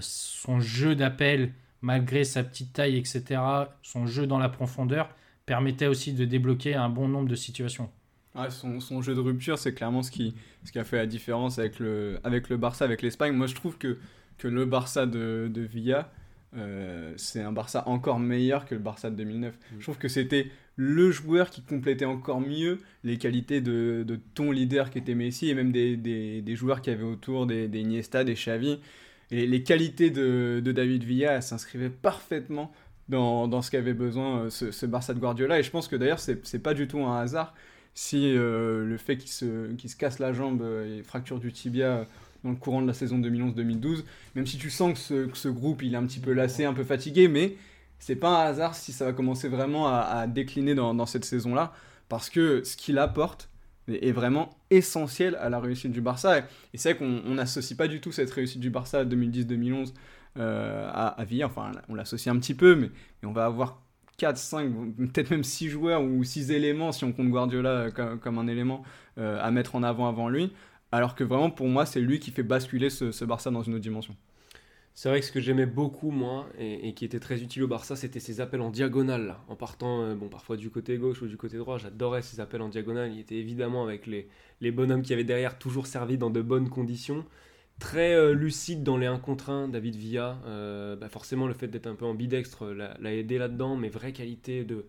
[0.00, 3.40] son jeu d'appel, malgré sa petite taille, etc.,
[3.82, 5.08] son jeu dans la profondeur,
[5.44, 7.90] permettait aussi de débloquer un bon nombre de situations.
[8.36, 11.06] Ouais, son, son jeu de rupture, c'est clairement ce qui, ce qui a fait la
[11.06, 13.32] différence avec le, avec le Barça, avec l'Espagne.
[13.34, 13.96] Moi, je trouve que,
[14.36, 16.12] que le Barça de, de Villa,
[16.54, 19.58] euh, c'est un Barça encore meilleur que le Barça de 2009.
[19.78, 24.50] Je trouve que c'était le joueur qui complétait encore mieux les qualités de, de ton
[24.52, 27.68] leader qui était Messi et même des, des, des joueurs qu'il y avait autour, des,
[27.68, 28.80] des Iniesta, des Xavi.
[29.30, 32.70] Et les qualités de, de David Villa s'inscrivaient parfaitement
[33.08, 35.58] dans, dans ce qu'avait besoin euh, ce, ce Barça de Guardiola.
[35.58, 37.54] Et je pense que d'ailleurs, c'est pas du tout un hasard
[37.96, 42.06] si euh, le fait qu'il se, se casse la jambe et fracture du tibia
[42.44, 44.04] dans le courant de la saison 2011-2012,
[44.34, 46.66] même si tu sens que ce, que ce groupe il est un petit peu lassé,
[46.66, 47.56] un peu fatigué, mais
[47.98, 51.72] c'est pas un hasard si ça va commencer vraiment à, décliner dans, cette saison-là,
[52.10, 53.48] parce que ce qu'il apporte
[53.88, 56.40] est vraiment essentiel à la réussite du Barça.
[56.40, 56.42] Et,
[56.74, 59.94] c'est vrai qu'on on n'associe pas du tout cette réussite du Barça 2010-2011
[60.36, 62.90] euh, à, à enfin on l'associe un petit peu, mais,
[63.22, 63.80] mais on va avoir
[64.16, 68.18] 4, 5, peut-être même 6 joueurs ou 6 éléments, si on compte Guardiola euh, comme,
[68.18, 68.82] comme un élément
[69.18, 70.52] euh, à mettre en avant avant lui.
[70.92, 73.82] Alors que vraiment, pour moi, c'est lui qui fait basculer ce, Barça dans une autre
[73.82, 74.16] dimension.
[74.94, 77.96] C'est vrai que ce que j'aimais beaucoup, moi, et, qui était très utile au Barça,
[77.96, 81.36] c'était ses appels en diagonale, en partant, euh, bon, parfois du côté gauche ou du
[81.36, 81.76] côté droit.
[81.76, 83.12] J'adorais ces appels en diagonale.
[83.12, 84.28] Il était évidemment avec les,
[84.62, 87.26] les bonhommes qui avaient derrière toujours servi dans de bonnes conditions.
[87.78, 90.40] Très euh, lucide dans les 1 contre 1, David Villa.
[90.46, 94.64] Euh, bah, forcément, le fait d'être un peu ambidextre l'a aidé là-dedans, mais vraie qualité
[94.64, 94.86] de,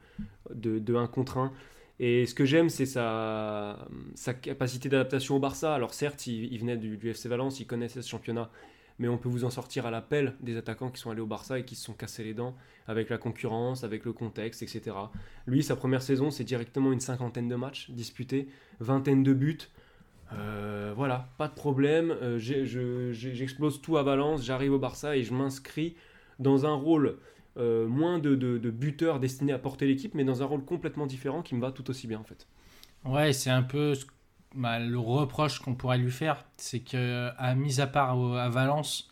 [0.53, 1.51] de, de 1 contre 1.
[1.99, 5.75] Et ce que j'aime, c'est sa, sa capacité d'adaptation au Barça.
[5.75, 8.49] Alors certes, il, il venait du, du FC Valence, il connaissait ce championnat,
[8.99, 11.59] mais on peut vous en sortir à l'appel des attaquants qui sont allés au Barça
[11.59, 12.55] et qui se sont cassés les dents
[12.87, 14.95] avec la concurrence, avec le contexte, etc.
[15.45, 18.47] Lui, sa première saison, c'est directement une cinquantaine de matchs disputés,
[18.79, 19.57] vingtaine de buts.
[20.33, 22.11] Euh, voilà, pas de problème.
[22.21, 25.95] Euh, J'explose tout à Valence, j'arrive au Barça et je m'inscris
[26.39, 27.17] dans un rôle
[27.57, 28.35] euh, moins de,
[28.69, 31.89] buteur destiné à porter l'équipe, mais dans un rôle complètement différent qui me va tout
[31.89, 32.47] aussi bien en fait.
[33.05, 33.93] Ouais, c'est un peu
[34.55, 39.09] bah, le reproche qu'on pourrait lui faire, c'est que, à mis à part à Valence,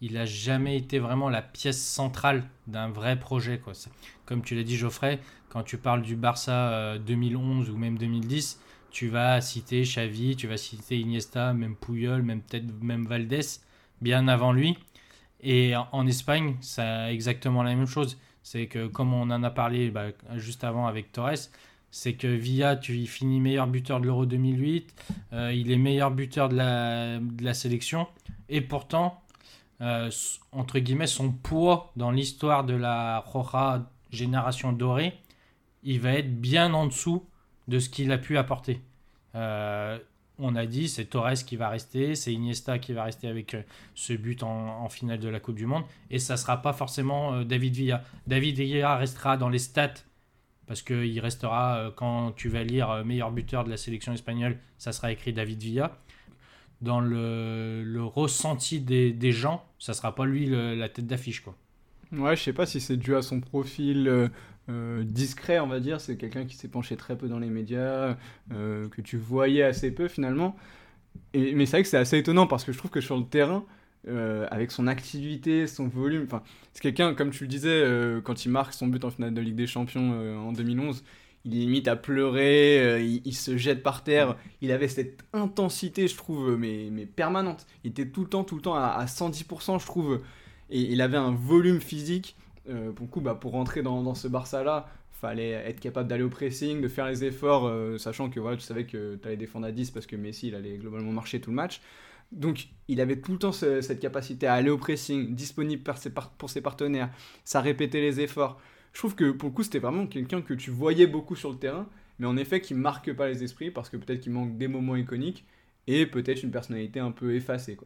[0.00, 3.58] il a jamais été vraiment la pièce centrale d'un vrai projet.
[3.58, 3.72] Quoi.
[4.26, 8.60] Comme tu l'as dit, Geoffrey, quand tu parles du Barça euh, 2011 ou même 2010,
[8.98, 13.60] tu vas citer Xavi, tu vas citer Iniesta, même Puyol, même peut-être même Valdés,
[14.00, 14.76] bien avant lui.
[15.40, 18.18] Et en, Espagne, c'est exactement la même chose.
[18.42, 21.46] C'est que comme on en a parlé bah, juste avant avec Torres,
[21.92, 24.92] c'est que Villa, tu il finit meilleur buteur de l'Euro 2008,
[25.32, 28.08] euh, il est meilleur buteur de la, sélection,
[28.48, 29.22] et pourtant,
[29.80, 30.10] euh,
[30.50, 35.14] entre guillemets, son poids dans l'histoire de la Roja génération dorée,
[35.84, 37.24] il va être bien en dessous
[37.68, 38.80] de ce qu'il a pu apporter.
[39.38, 39.98] Euh,
[40.40, 43.62] on a dit, c'est Torres qui va rester, c'est Iniesta qui va rester avec euh,
[43.94, 47.44] ce but en, finale de la Coupe du Monde, et ça sera pas forcément euh,
[47.44, 48.04] David Villa.
[48.26, 49.94] David Villa restera dans les stats
[50.66, 55.10] parce qu'il restera, quand tu vas lire meilleur buteur de la sélection espagnole, ça sera
[55.10, 55.96] écrit David Villa.
[56.82, 61.40] Dans le, ressenti des, gens, ça sera pas lui la tête d'affiche.
[61.40, 61.56] quoi.
[62.12, 64.28] Ouais, je sais pas si c'est dû à son profil euh,
[64.70, 66.00] euh, discret, on va dire.
[66.00, 68.16] C'est quelqu'un qui s'est penché très peu dans les médias,
[68.52, 70.56] euh, que tu voyais assez peu finalement.
[71.34, 73.64] Mais c'est vrai que c'est assez étonnant parce que je trouve que sur le terrain,
[74.50, 76.26] avec son activité, son volume,
[76.72, 77.84] c'est quelqu'un, comme tu le disais,
[78.24, 81.04] quand il marque son but en finale de Ligue des Champions en 2011,
[81.44, 84.36] il limite à pleurer, il, se jette par terre.
[84.62, 87.66] Il avait cette intensité, je trouve, mais, permanente.
[87.84, 90.20] Il était tout le temps, tout le temps à 110%, je trouve.
[90.70, 92.36] Et il avait un volume physique.
[92.68, 96.28] Euh, pour le coup, bah, pour rentrer dans, ce Barça-là, fallait être capable d'aller au
[96.28, 99.66] pressing, de faire les efforts, euh, sachant que voilà, tu savais que tu allais défendre
[99.66, 101.80] à 10 parce que Messi, il allait globalement marcher tout le match.
[102.30, 105.82] Donc, il avait tout le temps ce- cette capacité à aller au pressing, disponible
[106.38, 107.10] pour ses partenaires,
[107.44, 108.60] ça répétait les efforts.
[108.92, 111.56] Je trouve que pour le coup, c'était vraiment quelqu'un que tu voyais beaucoup sur le
[111.58, 111.88] terrain,
[112.18, 114.96] mais en effet qui marque pas les esprits parce que peut-être qu'il manque des moments
[114.96, 115.44] iconiques
[115.86, 117.76] et peut-être une personnalité un peu effacée.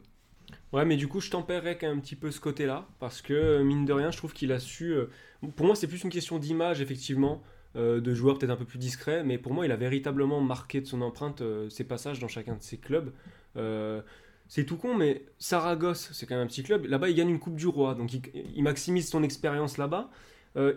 [0.73, 3.33] Ouais, mais du coup, je tempérerais quand même un petit peu ce côté-là, parce que,
[3.33, 4.93] euh, mine de rien, je trouve qu'il a su...
[4.93, 5.07] euh,
[5.57, 7.43] Pour moi, c'est plus une question d'image, effectivement,
[7.77, 10.81] euh, de joueur peut-être un peu plus discret, mais pour moi, il a véritablement marqué
[10.81, 13.13] de son empreinte euh, ses passages dans chacun de ses clubs.
[14.49, 16.85] C'est tout con, mais Saragosse, c'est quand même un petit club.
[16.85, 18.21] Là-bas, il gagne une Coupe du Roi, donc il,
[18.55, 20.11] il maximise son expérience là-bas.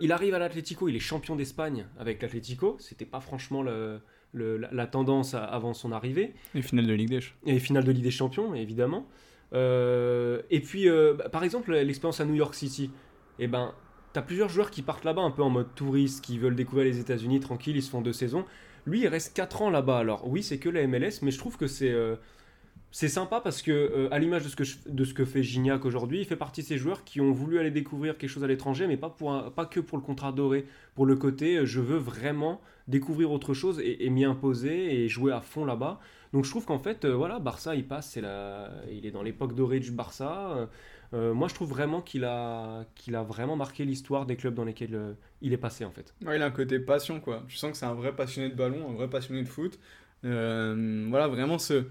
[0.00, 2.78] Il arrive à l'Atlético, il est champion d'Espagne avec l'Atlético.
[2.80, 4.00] C'était pas franchement le-
[4.32, 6.32] le- la, la tendance avant son arrivée.
[6.54, 7.52] Et finale de Ligue des Champions.
[7.52, 9.06] Et finale de Ligue des Champions, évidemment.
[9.56, 12.90] Euh, et puis, euh, bah, par exemple, l'expérience à New York City.
[13.38, 13.74] Et ben,
[14.12, 17.00] t'as plusieurs joueurs qui partent là-bas un peu en mode touriste, qui veulent découvrir les
[17.00, 18.44] États-Unis tranquille, ils se font deux saisons.
[18.86, 19.98] Lui, il reste 4 ans là-bas.
[19.98, 21.92] Alors, oui, c'est que la MLS, mais je trouve que c'est.
[22.96, 25.42] C'est sympa parce que, euh, à l'image de, ce que je- de ce que fait
[25.42, 28.42] Gignac aujourd'hui, il fait partie de ces joueurs qui ont voulu aller découvrir quelque chose
[28.42, 31.66] à l'étranger, mais pas, pour pas que pour le contrat doré, pour le côté euh,
[31.66, 36.00] je veux vraiment découvrir autre chose et, m'y imposer et jouer à fond là-bas.
[36.32, 39.80] Donc je trouve qu'en fait, euh, voilà, Barça, il passe, il est dans l'époque dorée
[39.80, 40.66] du Barça.
[41.12, 45.16] Moi, je trouve vraiment qu'il a, qu'il a vraiment marqué l'histoire des clubs dans lesquels
[45.42, 46.14] il est passé, en fait.
[46.22, 47.42] Il a un côté passion, quoi.
[47.46, 49.78] Tu sens que c'est un vrai passionné de ballon, un vrai passionné de foot.
[50.22, 51.84] Voilà, vraiment, ce...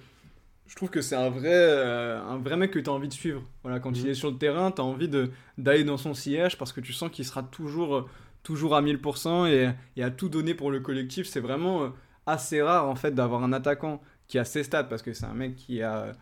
[0.68, 3.14] je trouve que c'est un vrai, euh, un vrai mec que tu as envie de
[3.14, 3.44] suivre.
[3.64, 6.58] Voilà, quand il est sur le terrain, tu as envie de- d'aller dans son sillage
[6.58, 8.10] parce que tu sens qu'il sera toujours,
[8.44, 11.28] toujours à 1000% et, et à tout donner pour le collectif.
[11.28, 11.90] C'est vraiment euh,
[12.26, 15.34] assez rare, en fait, d'avoir un attaquant qui a ses stats parce que c'est un
[15.36, 16.14] mec qui a.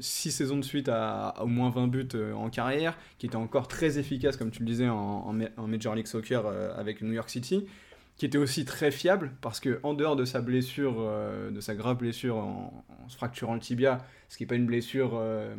[0.00, 3.36] 6 saisons de suite à, à au moins 20 buts euh, en carrière, qui était
[3.36, 6.74] encore très efficace, comme tu le disais, en, en ma- en Major League Soccer euh,
[6.76, 7.64] avec New York City,
[8.16, 11.74] qui était aussi très fiable, parce que en dehors de sa blessure, euh, de sa
[11.74, 15.54] grave blessure en, se fracturant le tibia, ce qui n'est pas une blessure euh,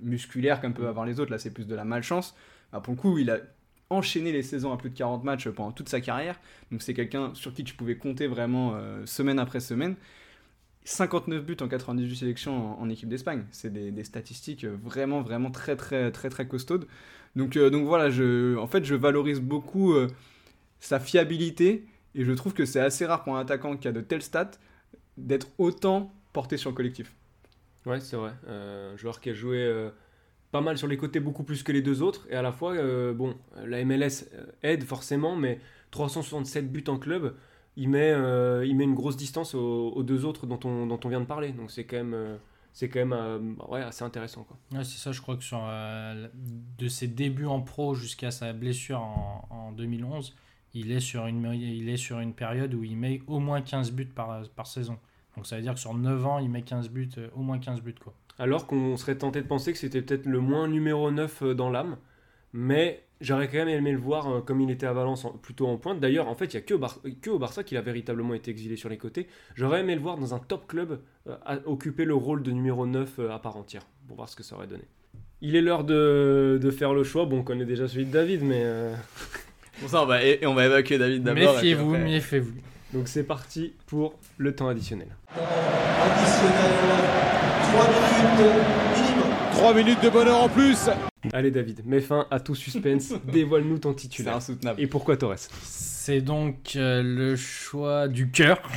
[0.00, 2.34] musculaire comme peuvent avoir les autres, là c'est plus de la malchance,
[2.72, 3.38] bah, pour le coup il a
[3.90, 6.40] enchaîné les saisons à plus de 40 matchs pendant toute sa carrière,
[6.70, 9.96] donc c'est quelqu'un sur qui tu pouvais compter vraiment euh, semaine après semaine.
[10.84, 13.44] 59 buts en 98 sélections en, équipe d'Espagne.
[13.50, 16.86] C'est des, statistiques vraiment, vraiment très, très, très, très costaudes.
[17.36, 19.94] Donc, donc voilà, en fait, je valorise beaucoup
[20.80, 24.00] sa fiabilité et je trouve que c'est assez rare pour un attaquant qui a de
[24.00, 24.50] telles stats
[25.16, 27.14] d'être autant porté sur le collectif.
[27.86, 28.32] Ouais, c'est vrai.
[28.48, 29.90] Euh, un joueur qui a joué euh,
[30.50, 32.26] pas mal sur les côtés, beaucoup plus que les deux autres.
[32.30, 35.60] Et à la fois, euh, bon, la MLS euh, aide forcément, mais
[35.90, 37.34] 367 buts en club,
[37.76, 41.00] il met, euh, il met une grosse distance aux, aux deux autres dont on, dont
[41.04, 41.52] on vient de parler.
[41.52, 42.36] Donc c'est quand même, euh,
[42.72, 44.44] c'est quand même euh, ouais, assez intéressant.
[44.44, 44.58] Quoi.
[44.72, 46.28] Ouais, c'est ça, je crois que sur, euh,
[46.78, 50.34] de ses débuts en pro jusqu'à sa blessure en, en 2011,
[50.74, 54.98] il est, sur une, période où il met au moins 15 buts par, saison.
[55.36, 57.58] Donc ça veut dire que sur 9 ans, il met 15 buts, euh, au moins
[57.58, 57.94] 15 buts.
[58.02, 58.14] Quoi.
[58.38, 61.70] Alors qu'on serait tenté de penser que c'était peut-être le moins numéro 9 euh, dans
[61.70, 61.96] l'âme.
[62.52, 65.66] Mais j'aurais quand même aimé le voir euh, comme il était à Valence, en- plutôt
[65.66, 66.00] en pointe.
[66.00, 68.88] D'ailleurs, en fait, il n'y a que, au Barça qu'il a véritablement été exilé sur
[68.88, 69.28] les côtés.
[69.54, 71.00] J'aurais aimé le voir dans un top club
[71.66, 74.56] occuper le rôle de numéro 9 euh, à part entière, pour voir ce que ça
[74.56, 74.84] aurait donné.
[75.42, 77.24] Il est l'heure de, de faire le choix.
[77.24, 78.64] Bon, on connaît déjà celui de David, mais...
[79.80, 81.54] Bon ça, on va, et, on va évacuer David d'abord.
[81.54, 82.52] Méfiez-vous, après- méfiez-vous.
[82.92, 85.08] Donc c'est parti pour le temps additionnel.
[85.34, 86.72] Additionnel,
[87.72, 88.79] 3 minutes.
[89.60, 90.88] 3 minutes de bonheur en plus
[91.34, 94.36] Allez David, mets fin à tout suspense, dévoile-nous ton C'est titulaire.
[94.36, 94.80] insoutenable.
[94.80, 98.58] Et pourquoi Torres C'est donc euh, le choix du cœur.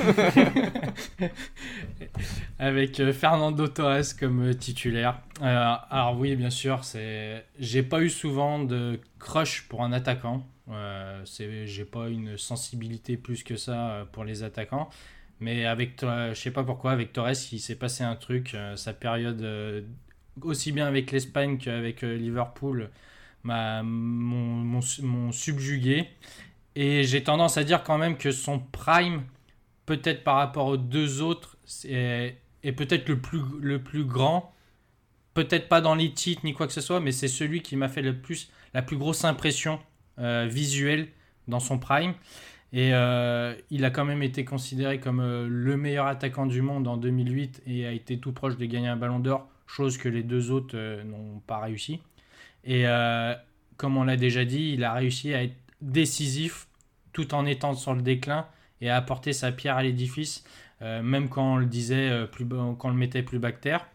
[2.59, 5.21] Avec euh, Fernando Torres comme euh, titulaire.
[5.41, 10.45] Euh, alors oui, bien sûr, c'est j'ai pas eu souvent de crush pour un attaquant.
[10.69, 14.89] Euh, c'est j'ai pas une sensibilité plus que ça pour les attaquants.
[15.39, 18.53] Mais avec je sais pas pourquoi avec Torres, il s'est passé un truc.
[18.53, 19.81] euh, sa période euh,
[20.41, 22.89] aussi bien avec l'Espagne qu'avec euh, Liverpool
[23.43, 26.09] m'ont m'ont- m'ont subjugué.
[26.75, 29.23] Et j'ai tendance à dire quand même que son prime,
[29.85, 34.53] peut-être par rapport aux deux autres, c'est- est peut-être le plus, le plus grand.
[35.33, 37.89] Peut-être pas dans les titres ni quoi que ce soit, mais c'est celui qui m'a
[37.89, 39.79] fait le plus, la plus grosse impression
[40.19, 41.07] euh, visuelle
[41.47, 42.13] dans son prime.
[42.73, 46.97] Et euh, il a quand même été considéré comme le meilleur attaquant du monde en
[46.97, 50.51] 2008 et a été tout proche de gagner un ballon d'or, chose que les deux
[50.51, 51.99] autres euh, n'ont pas réussi.
[52.63, 53.33] Et euh,
[53.75, 56.67] comme on l'a déjà dit, il a réussi à être décisif
[57.11, 58.45] tout en étant sur le déclin
[58.81, 60.43] et à apporter sa pierre à l'édifice,
[60.81, 63.85] euh, même quand on le disait plus quand on le mettait plus bactère.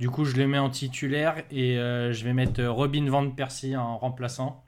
[0.00, 3.98] Du coup, je le mets en titulaire et je vais mettre Robin van Persie en
[3.98, 4.62] remplaçant.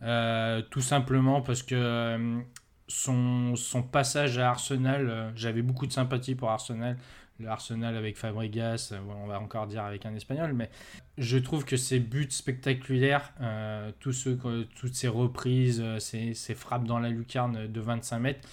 [0.00, 2.40] Tout simplement parce que
[2.88, 3.54] son,
[3.92, 6.96] passage à Arsenal, j'avais beaucoup de sympathie pour Arsenal.
[7.38, 10.70] Le Arsenal avec Fabregas, euh, on va encore dire avec un espagnol, mais
[11.18, 16.98] je trouve que ses buts spectaculaires, euh, toutes ces reprises, euh, ces, ces frappes dans
[16.98, 18.48] la lucarne de 25 mètres,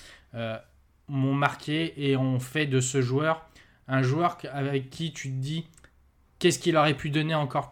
[1.08, 3.50] m'ont marqué et ont fait de ce joueur
[3.88, 5.66] un joueur avec qui tu te dis
[6.38, 7.72] qu'est-ce qu'il aurait pu donner encore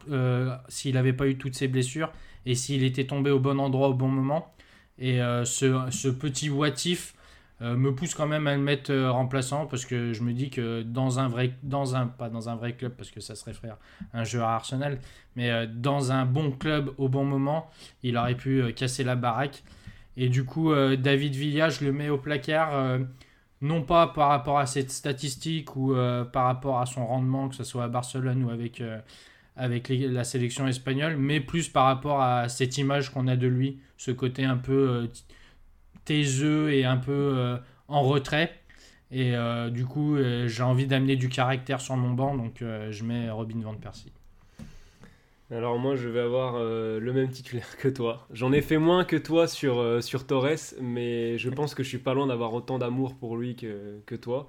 [0.68, 2.12] s'il n'avait pas eu toutes ces blessures
[2.48, 4.52] et s'il était tombé au bon endroit au bon moment.
[4.98, 7.17] Et ce, ce petit what-if euh,
[7.62, 10.84] me pousse quand même à le mettre euh, remplaçant parce que je me dis que
[10.84, 11.54] dans un vrai,
[12.78, 13.78] club parce que ça serait frère
[14.14, 15.00] un jeu à Arsenal,
[15.36, 17.70] mais euh, dans un bon club au bon moment,
[18.04, 19.64] il aurait pu euh, casser la baraque.
[20.18, 23.00] Et du coup, euh, David Villa, je le mets au placard, euh,
[23.62, 27.56] non pas par rapport à cette statistique ou euh, par rapport à son rendement, que
[27.56, 29.00] ce soit à Barcelone ou avec, euh,
[29.56, 34.12] la sélection espagnole, mais plus par rapport à cette image qu'on a de lui, ce
[34.12, 35.08] côté un peu euh,
[36.08, 37.58] taiseux et un peu euh,
[37.90, 38.52] en retrait.
[39.12, 43.04] Et euh, du coup, euh, j'ai envie d'amener du caractère sur mon banc, donc je
[43.04, 44.12] mets Robin Van Persie.
[45.50, 48.28] Alors moi je vais avoir le même titulaire que toi.
[48.32, 52.00] J'en ai fait moins que toi sur, sur Torres, mais je pense que je suis
[52.00, 54.48] pas loin d'avoir autant d'amour pour lui que, que toi.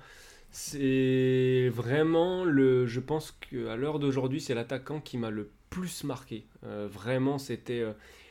[0.50, 2.86] C'est vraiment le.
[2.86, 6.46] Je pense qu'à l'heure d'aujourd'hui, c'est l'attaquant qui m'a le plus marqué.
[6.62, 7.84] Vraiment, c'était.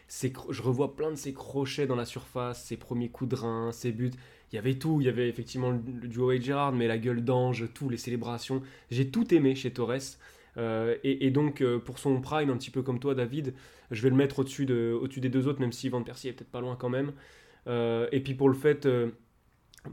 [0.09, 3.91] Je revois plein de ses crochets dans la surface, ses premiers coups de rein, ses
[3.91, 4.11] buts.
[4.51, 5.01] Il y avait tout.
[5.01, 8.61] Il y avait effectivement le, duo avec Gerrard, mais la gueule d'ange, tout, les célébrations.
[8.89, 10.17] J'ai tout aimé chez Torres.
[10.57, 13.53] Euh, et, et donc, euh, pour son prime, un petit peu comme toi, David,
[13.91, 16.33] je vais le mettre au-dessus de, au-dessus des deux autres, même si Van Persie est
[16.33, 17.13] peut-être pas loin quand même.
[17.67, 18.87] Euh, et puis pour le fait,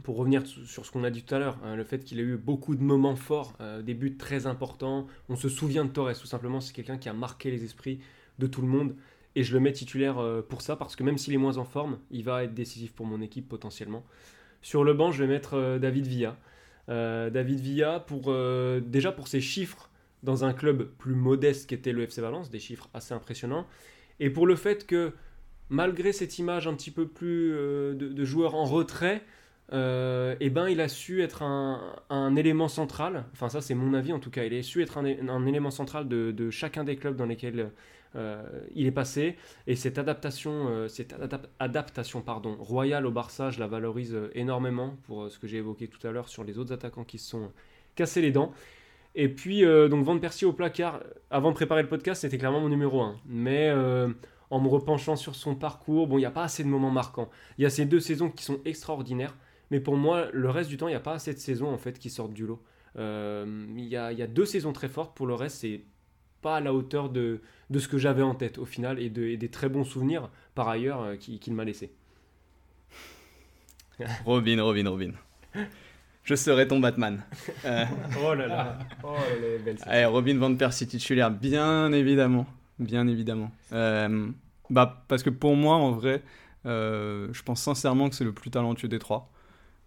[0.04, 2.18] pour revenir su- sur ce qu'on a dit tout à l'heure, hein, le fait qu'il
[2.18, 5.06] a eu beaucoup de moments forts, des buts très importants.
[5.28, 8.00] On se souvient de Torres, tout simplement, c'est quelqu'un qui a marqué les esprits
[8.38, 8.94] de tout le monde.
[9.36, 11.64] Et je le mets titulaire euh, pour ça, parce que même s'il est moins en
[11.64, 14.04] forme, il va être décisif pour mon équipe potentiellement.
[14.62, 16.36] Sur le banc, je vais mettre euh, David Villa.
[16.88, 18.34] Euh, David Villa, pour,
[18.82, 19.90] déjà pour ses chiffres
[20.22, 23.66] dans un club plus modeste qu'était le FC Valence, des chiffres assez impressionnants.
[24.20, 25.12] Et pour le fait que,
[25.68, 29.22] malgré cette image un petit peu plus de, joueur en retrait,
[29.72, 34.12] euh, eh ben, il a su être un, élément central, enfin ça c'est mon avis
[34.12, 37.26] en tout cas, il a su être un, élément central de, chacun des clubs dans
[37.26, 37.70] lesquels
[38.74, 39.36] il est passé,
[39.66, 44.30] et cette adaptation, euh, cette adap- adaptation pardon, royale au Barça, je la valorise euh,
[44.34, 47.18] énormément pour euh, ce que j'ai évoqué tout à l'heure sur les autres attaquants qui
[47.18, 47.50] se sont
[47.94, 48.52] cassés les dents.
[49.16, 51.00] Et puis, euh, donc, Van Persie au placard,
[51.30, 53.16] avant de préparer le podcast, c'était clairement mon numéro 1.
[53.26, 54.08] Mais euh,
[54.50, 57.30] en me repenchant sur son parcours, bon, il n'y a pas assez de moments marquants.
[57.58, 59.36] Il y a ces deux saisons qui sont extraordinaires,
[59.70, 61.78] mais pour moi, le reste du temps, il n'y a pas assez de saisons en
[61.78, 62.60] fait qui sortent du lot.
[62.96, 65.82] Euh, Il y, y a deux saisons très fortes, pour le reste, c'est
[66.44, 67.40] pas à la hauteur de,
[67.70, 70.28] de ce que j'avais en tête au final et, de- et des très bons souvenirs
[70.54, 71.90] par ailleurs euh, qui- qu'il m'a laissé.
[74.24, 75.12] Robin, Robin, Robin.
[76.24, 77.22] Je serai ton Batman.
[77.64, 77.84] Euh,
[78.24, 79.90] Oh là là, oh là là, belle saison.
[79.90, 82.46] allez, Robin Van Persie titulaire, bien évidemment.
[82.78, 83.50] Bien évidemment.
[83.72, 84.28] Euh,
[84.70, 86.22] bah, parce que pour moi, en vrai,
[86.66, 89.30] euh, je pense sincèrement que c'est le plus talentueux des trois.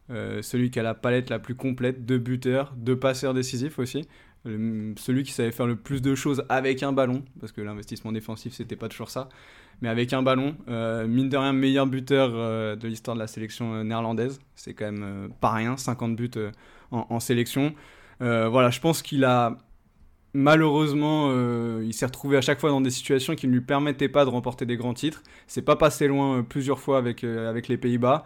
[0.10, 4.08] Euh, celui qui a la palette la plus complète de buteurs, de passeurs décisifs aussi.
[4.46, 8.54] Celui qui savait faire le plus de choses avec un ballon, parce que l'investissement défensif,
[8.54, 9.30] c'était pas toujours ça,
[9.82, 10.56] mais avec un ballon.
[10.68, 14.40] Euh, mine de rien, meilleur buteur euh, de l'histoire de la sélection euh, néerlandaise.
[14.56, 16.32] C'est quand même pas rien, 50 buts
[16.92, 17.74] en, sélection.
[18.20, 19.58] voilà, je pense qu'il a
[20.34, 21.32] malheureusement,
[21.82, 24.30] il s'est retrouvé à chaque fois dans des situations qui ne lui permettaient pas de
[24.30, 25.22] remporter des grands titres.
[25.48, 28.26] C'est pas passé loin plusieurs fois avec, avec les Pays-Bas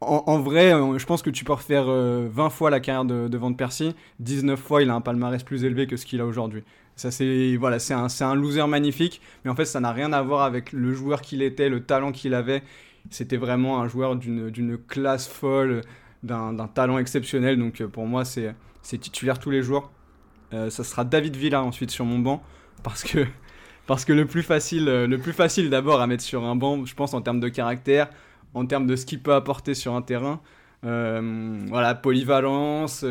[0.00, 3.28] en, vrai, euh, je pense que tu peux refaire 20 euh, fois la carrière de,
[3.28, 3.94] de Van Persie.
[4.20, 6.64] 19 fois, il a un palmarès plus élevé que ce qu'il a aujourd'hui.
[6.96, 10.22] Ça, c'est voilà, c'est un, un, loser magnifique, mais en fait, ça n'a rien à
[10.22, 12.62] voir avec le joueur qu'il était, le talent qu'il avait.
[13.10, 15.82] C'était vraiment un joueur d'une classe folle,
[16.22, 17.58] d'un talent exceptionnel.
[17.58, 19.90] Donc, euh, pour moi, c'est titulaire tous les jours.
[20.50, 22.42] ça sera David Villa ensuite sur mon banc,
[22.82, 23.26] parce que,
[23.86, 26.94] parce que le plus facile, le plus facile d'abord à mettre sur un banc, je
[26.94, 28.08] pense, en termes de caractère,
[28.54, 30.40] en termes de ce qu'il peut apporter sur un terrain.
[30.84, 33.04] Euh, voilà, polyvalence,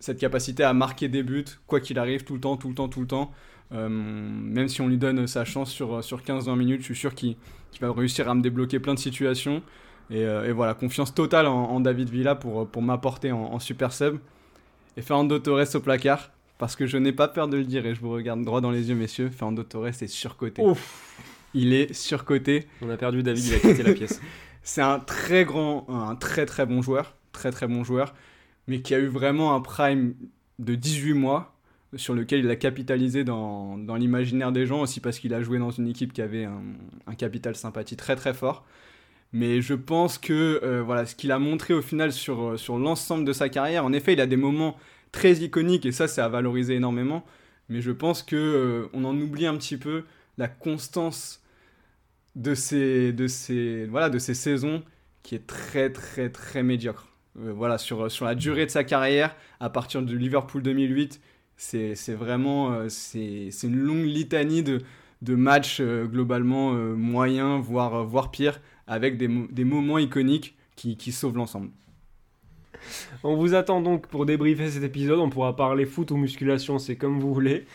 [0.00, 2.88] cette capacité à marquer des buts, quoi qu'il arrive, tout le temps, tout le temps,
[2.88, 3.32] tout le temps.
[3.72, 7.14] Euh, même si on lui donne sa chance sur, sur 15-20 minutes, je suis sûr
[7.14, 7.36] qu'il
[7.80, 9.62] va réussir à me débloquer plein de situations.
[10.10, 14.18] Et, euh, voilà, confiance totale en, David Villa pour, pour m'apporter en, super sub.
[14.96, 17.94] Et Fernando Torres au placard, parce que je n'ai pas peur de le dire et
[17.94, 19.30] je vous regarde droit dans les yeux, messieurs.
[19.30, 20.62] Fernando Torres est surcoté.
[20.62, 21.20] Ouf.
[21.54, 22.66] Il est surcoté.
[22.82, 24.20] On a perdu David, il a quitté la pièce.
[24.66, 28.14] C'est un très grand, un très très bon joueur, très très bon joueur,
[28.66, 30.16] mais qui a eu vraiment un prime
[30.58, 31.54] de 18 mois
[31.94, 35.60] sur lequel il a capitalisé dans, dans l'imaginaire des gens, aussi parce qu'il a joué
[35.60, 38.66] dans une équipe qui avait un, capital sympathie très très fort.
[39.32, 42.76] Mais je pense que euh, voilà, ce qu'il a montré au final sur, euh, sur
[42.76, 44.76] l'ensemble de sa carrière, en effet, il a des moments
[45.12, 47.24] très iconiques et ça, c'est à valoriser énormément.
[47.68, 50.04] Mais je pense que euh, on en oublie un petit peu
[50.38, 51.40] la constance
[52.36, 54.82] de ces, de ces, voilà, de ces saisons
[55.22, 57.08] qui est très très très médiocre.
[57.40, 61.20] Euh, voilà, sur, sur la durée de sa carrière, à partir du Liverpool 2008,
[61.56, 64.82] c'est vraiment euh, c'est une longue litanie de,
[65.22, 71.12] de matchs euh, globalement moyens, voire, voire pire, avec des, des moments iconiques qui, qui
[71.12, 71.70] sauvent l'ensemble.
[73.24, 75.18] On vous attend donc pour débriefer cet épisode.
[75.18, 77.66] On pourra parler foot ou musculation, c'est comme vous voulez.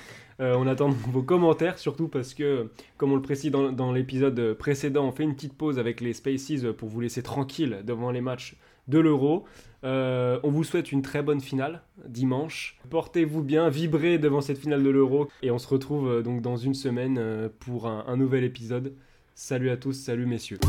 [0.42, 5.06] Euh, on attend vos commentaires, surtout parce que, comme on le précise dans, l'épisode précédent,
[5.06, 8.56] on fait une petite pause avec les Spaces pour vous laisser tranquille devant les matchs
[8.88, 9.46] de l'Euro.
[9.84, 12.80] Euh, on vous souhaite une très bonne finale dimanche.
[12.89, 15.28] Portez-vous bien, vibrez devant cette finale de l'Euro.
[15.44, 18.94] Et on se retrouve euh, donc dans une semaine pour un nouvel épisode.
[19.36, 20.60] Salut à tous, salut messieurs.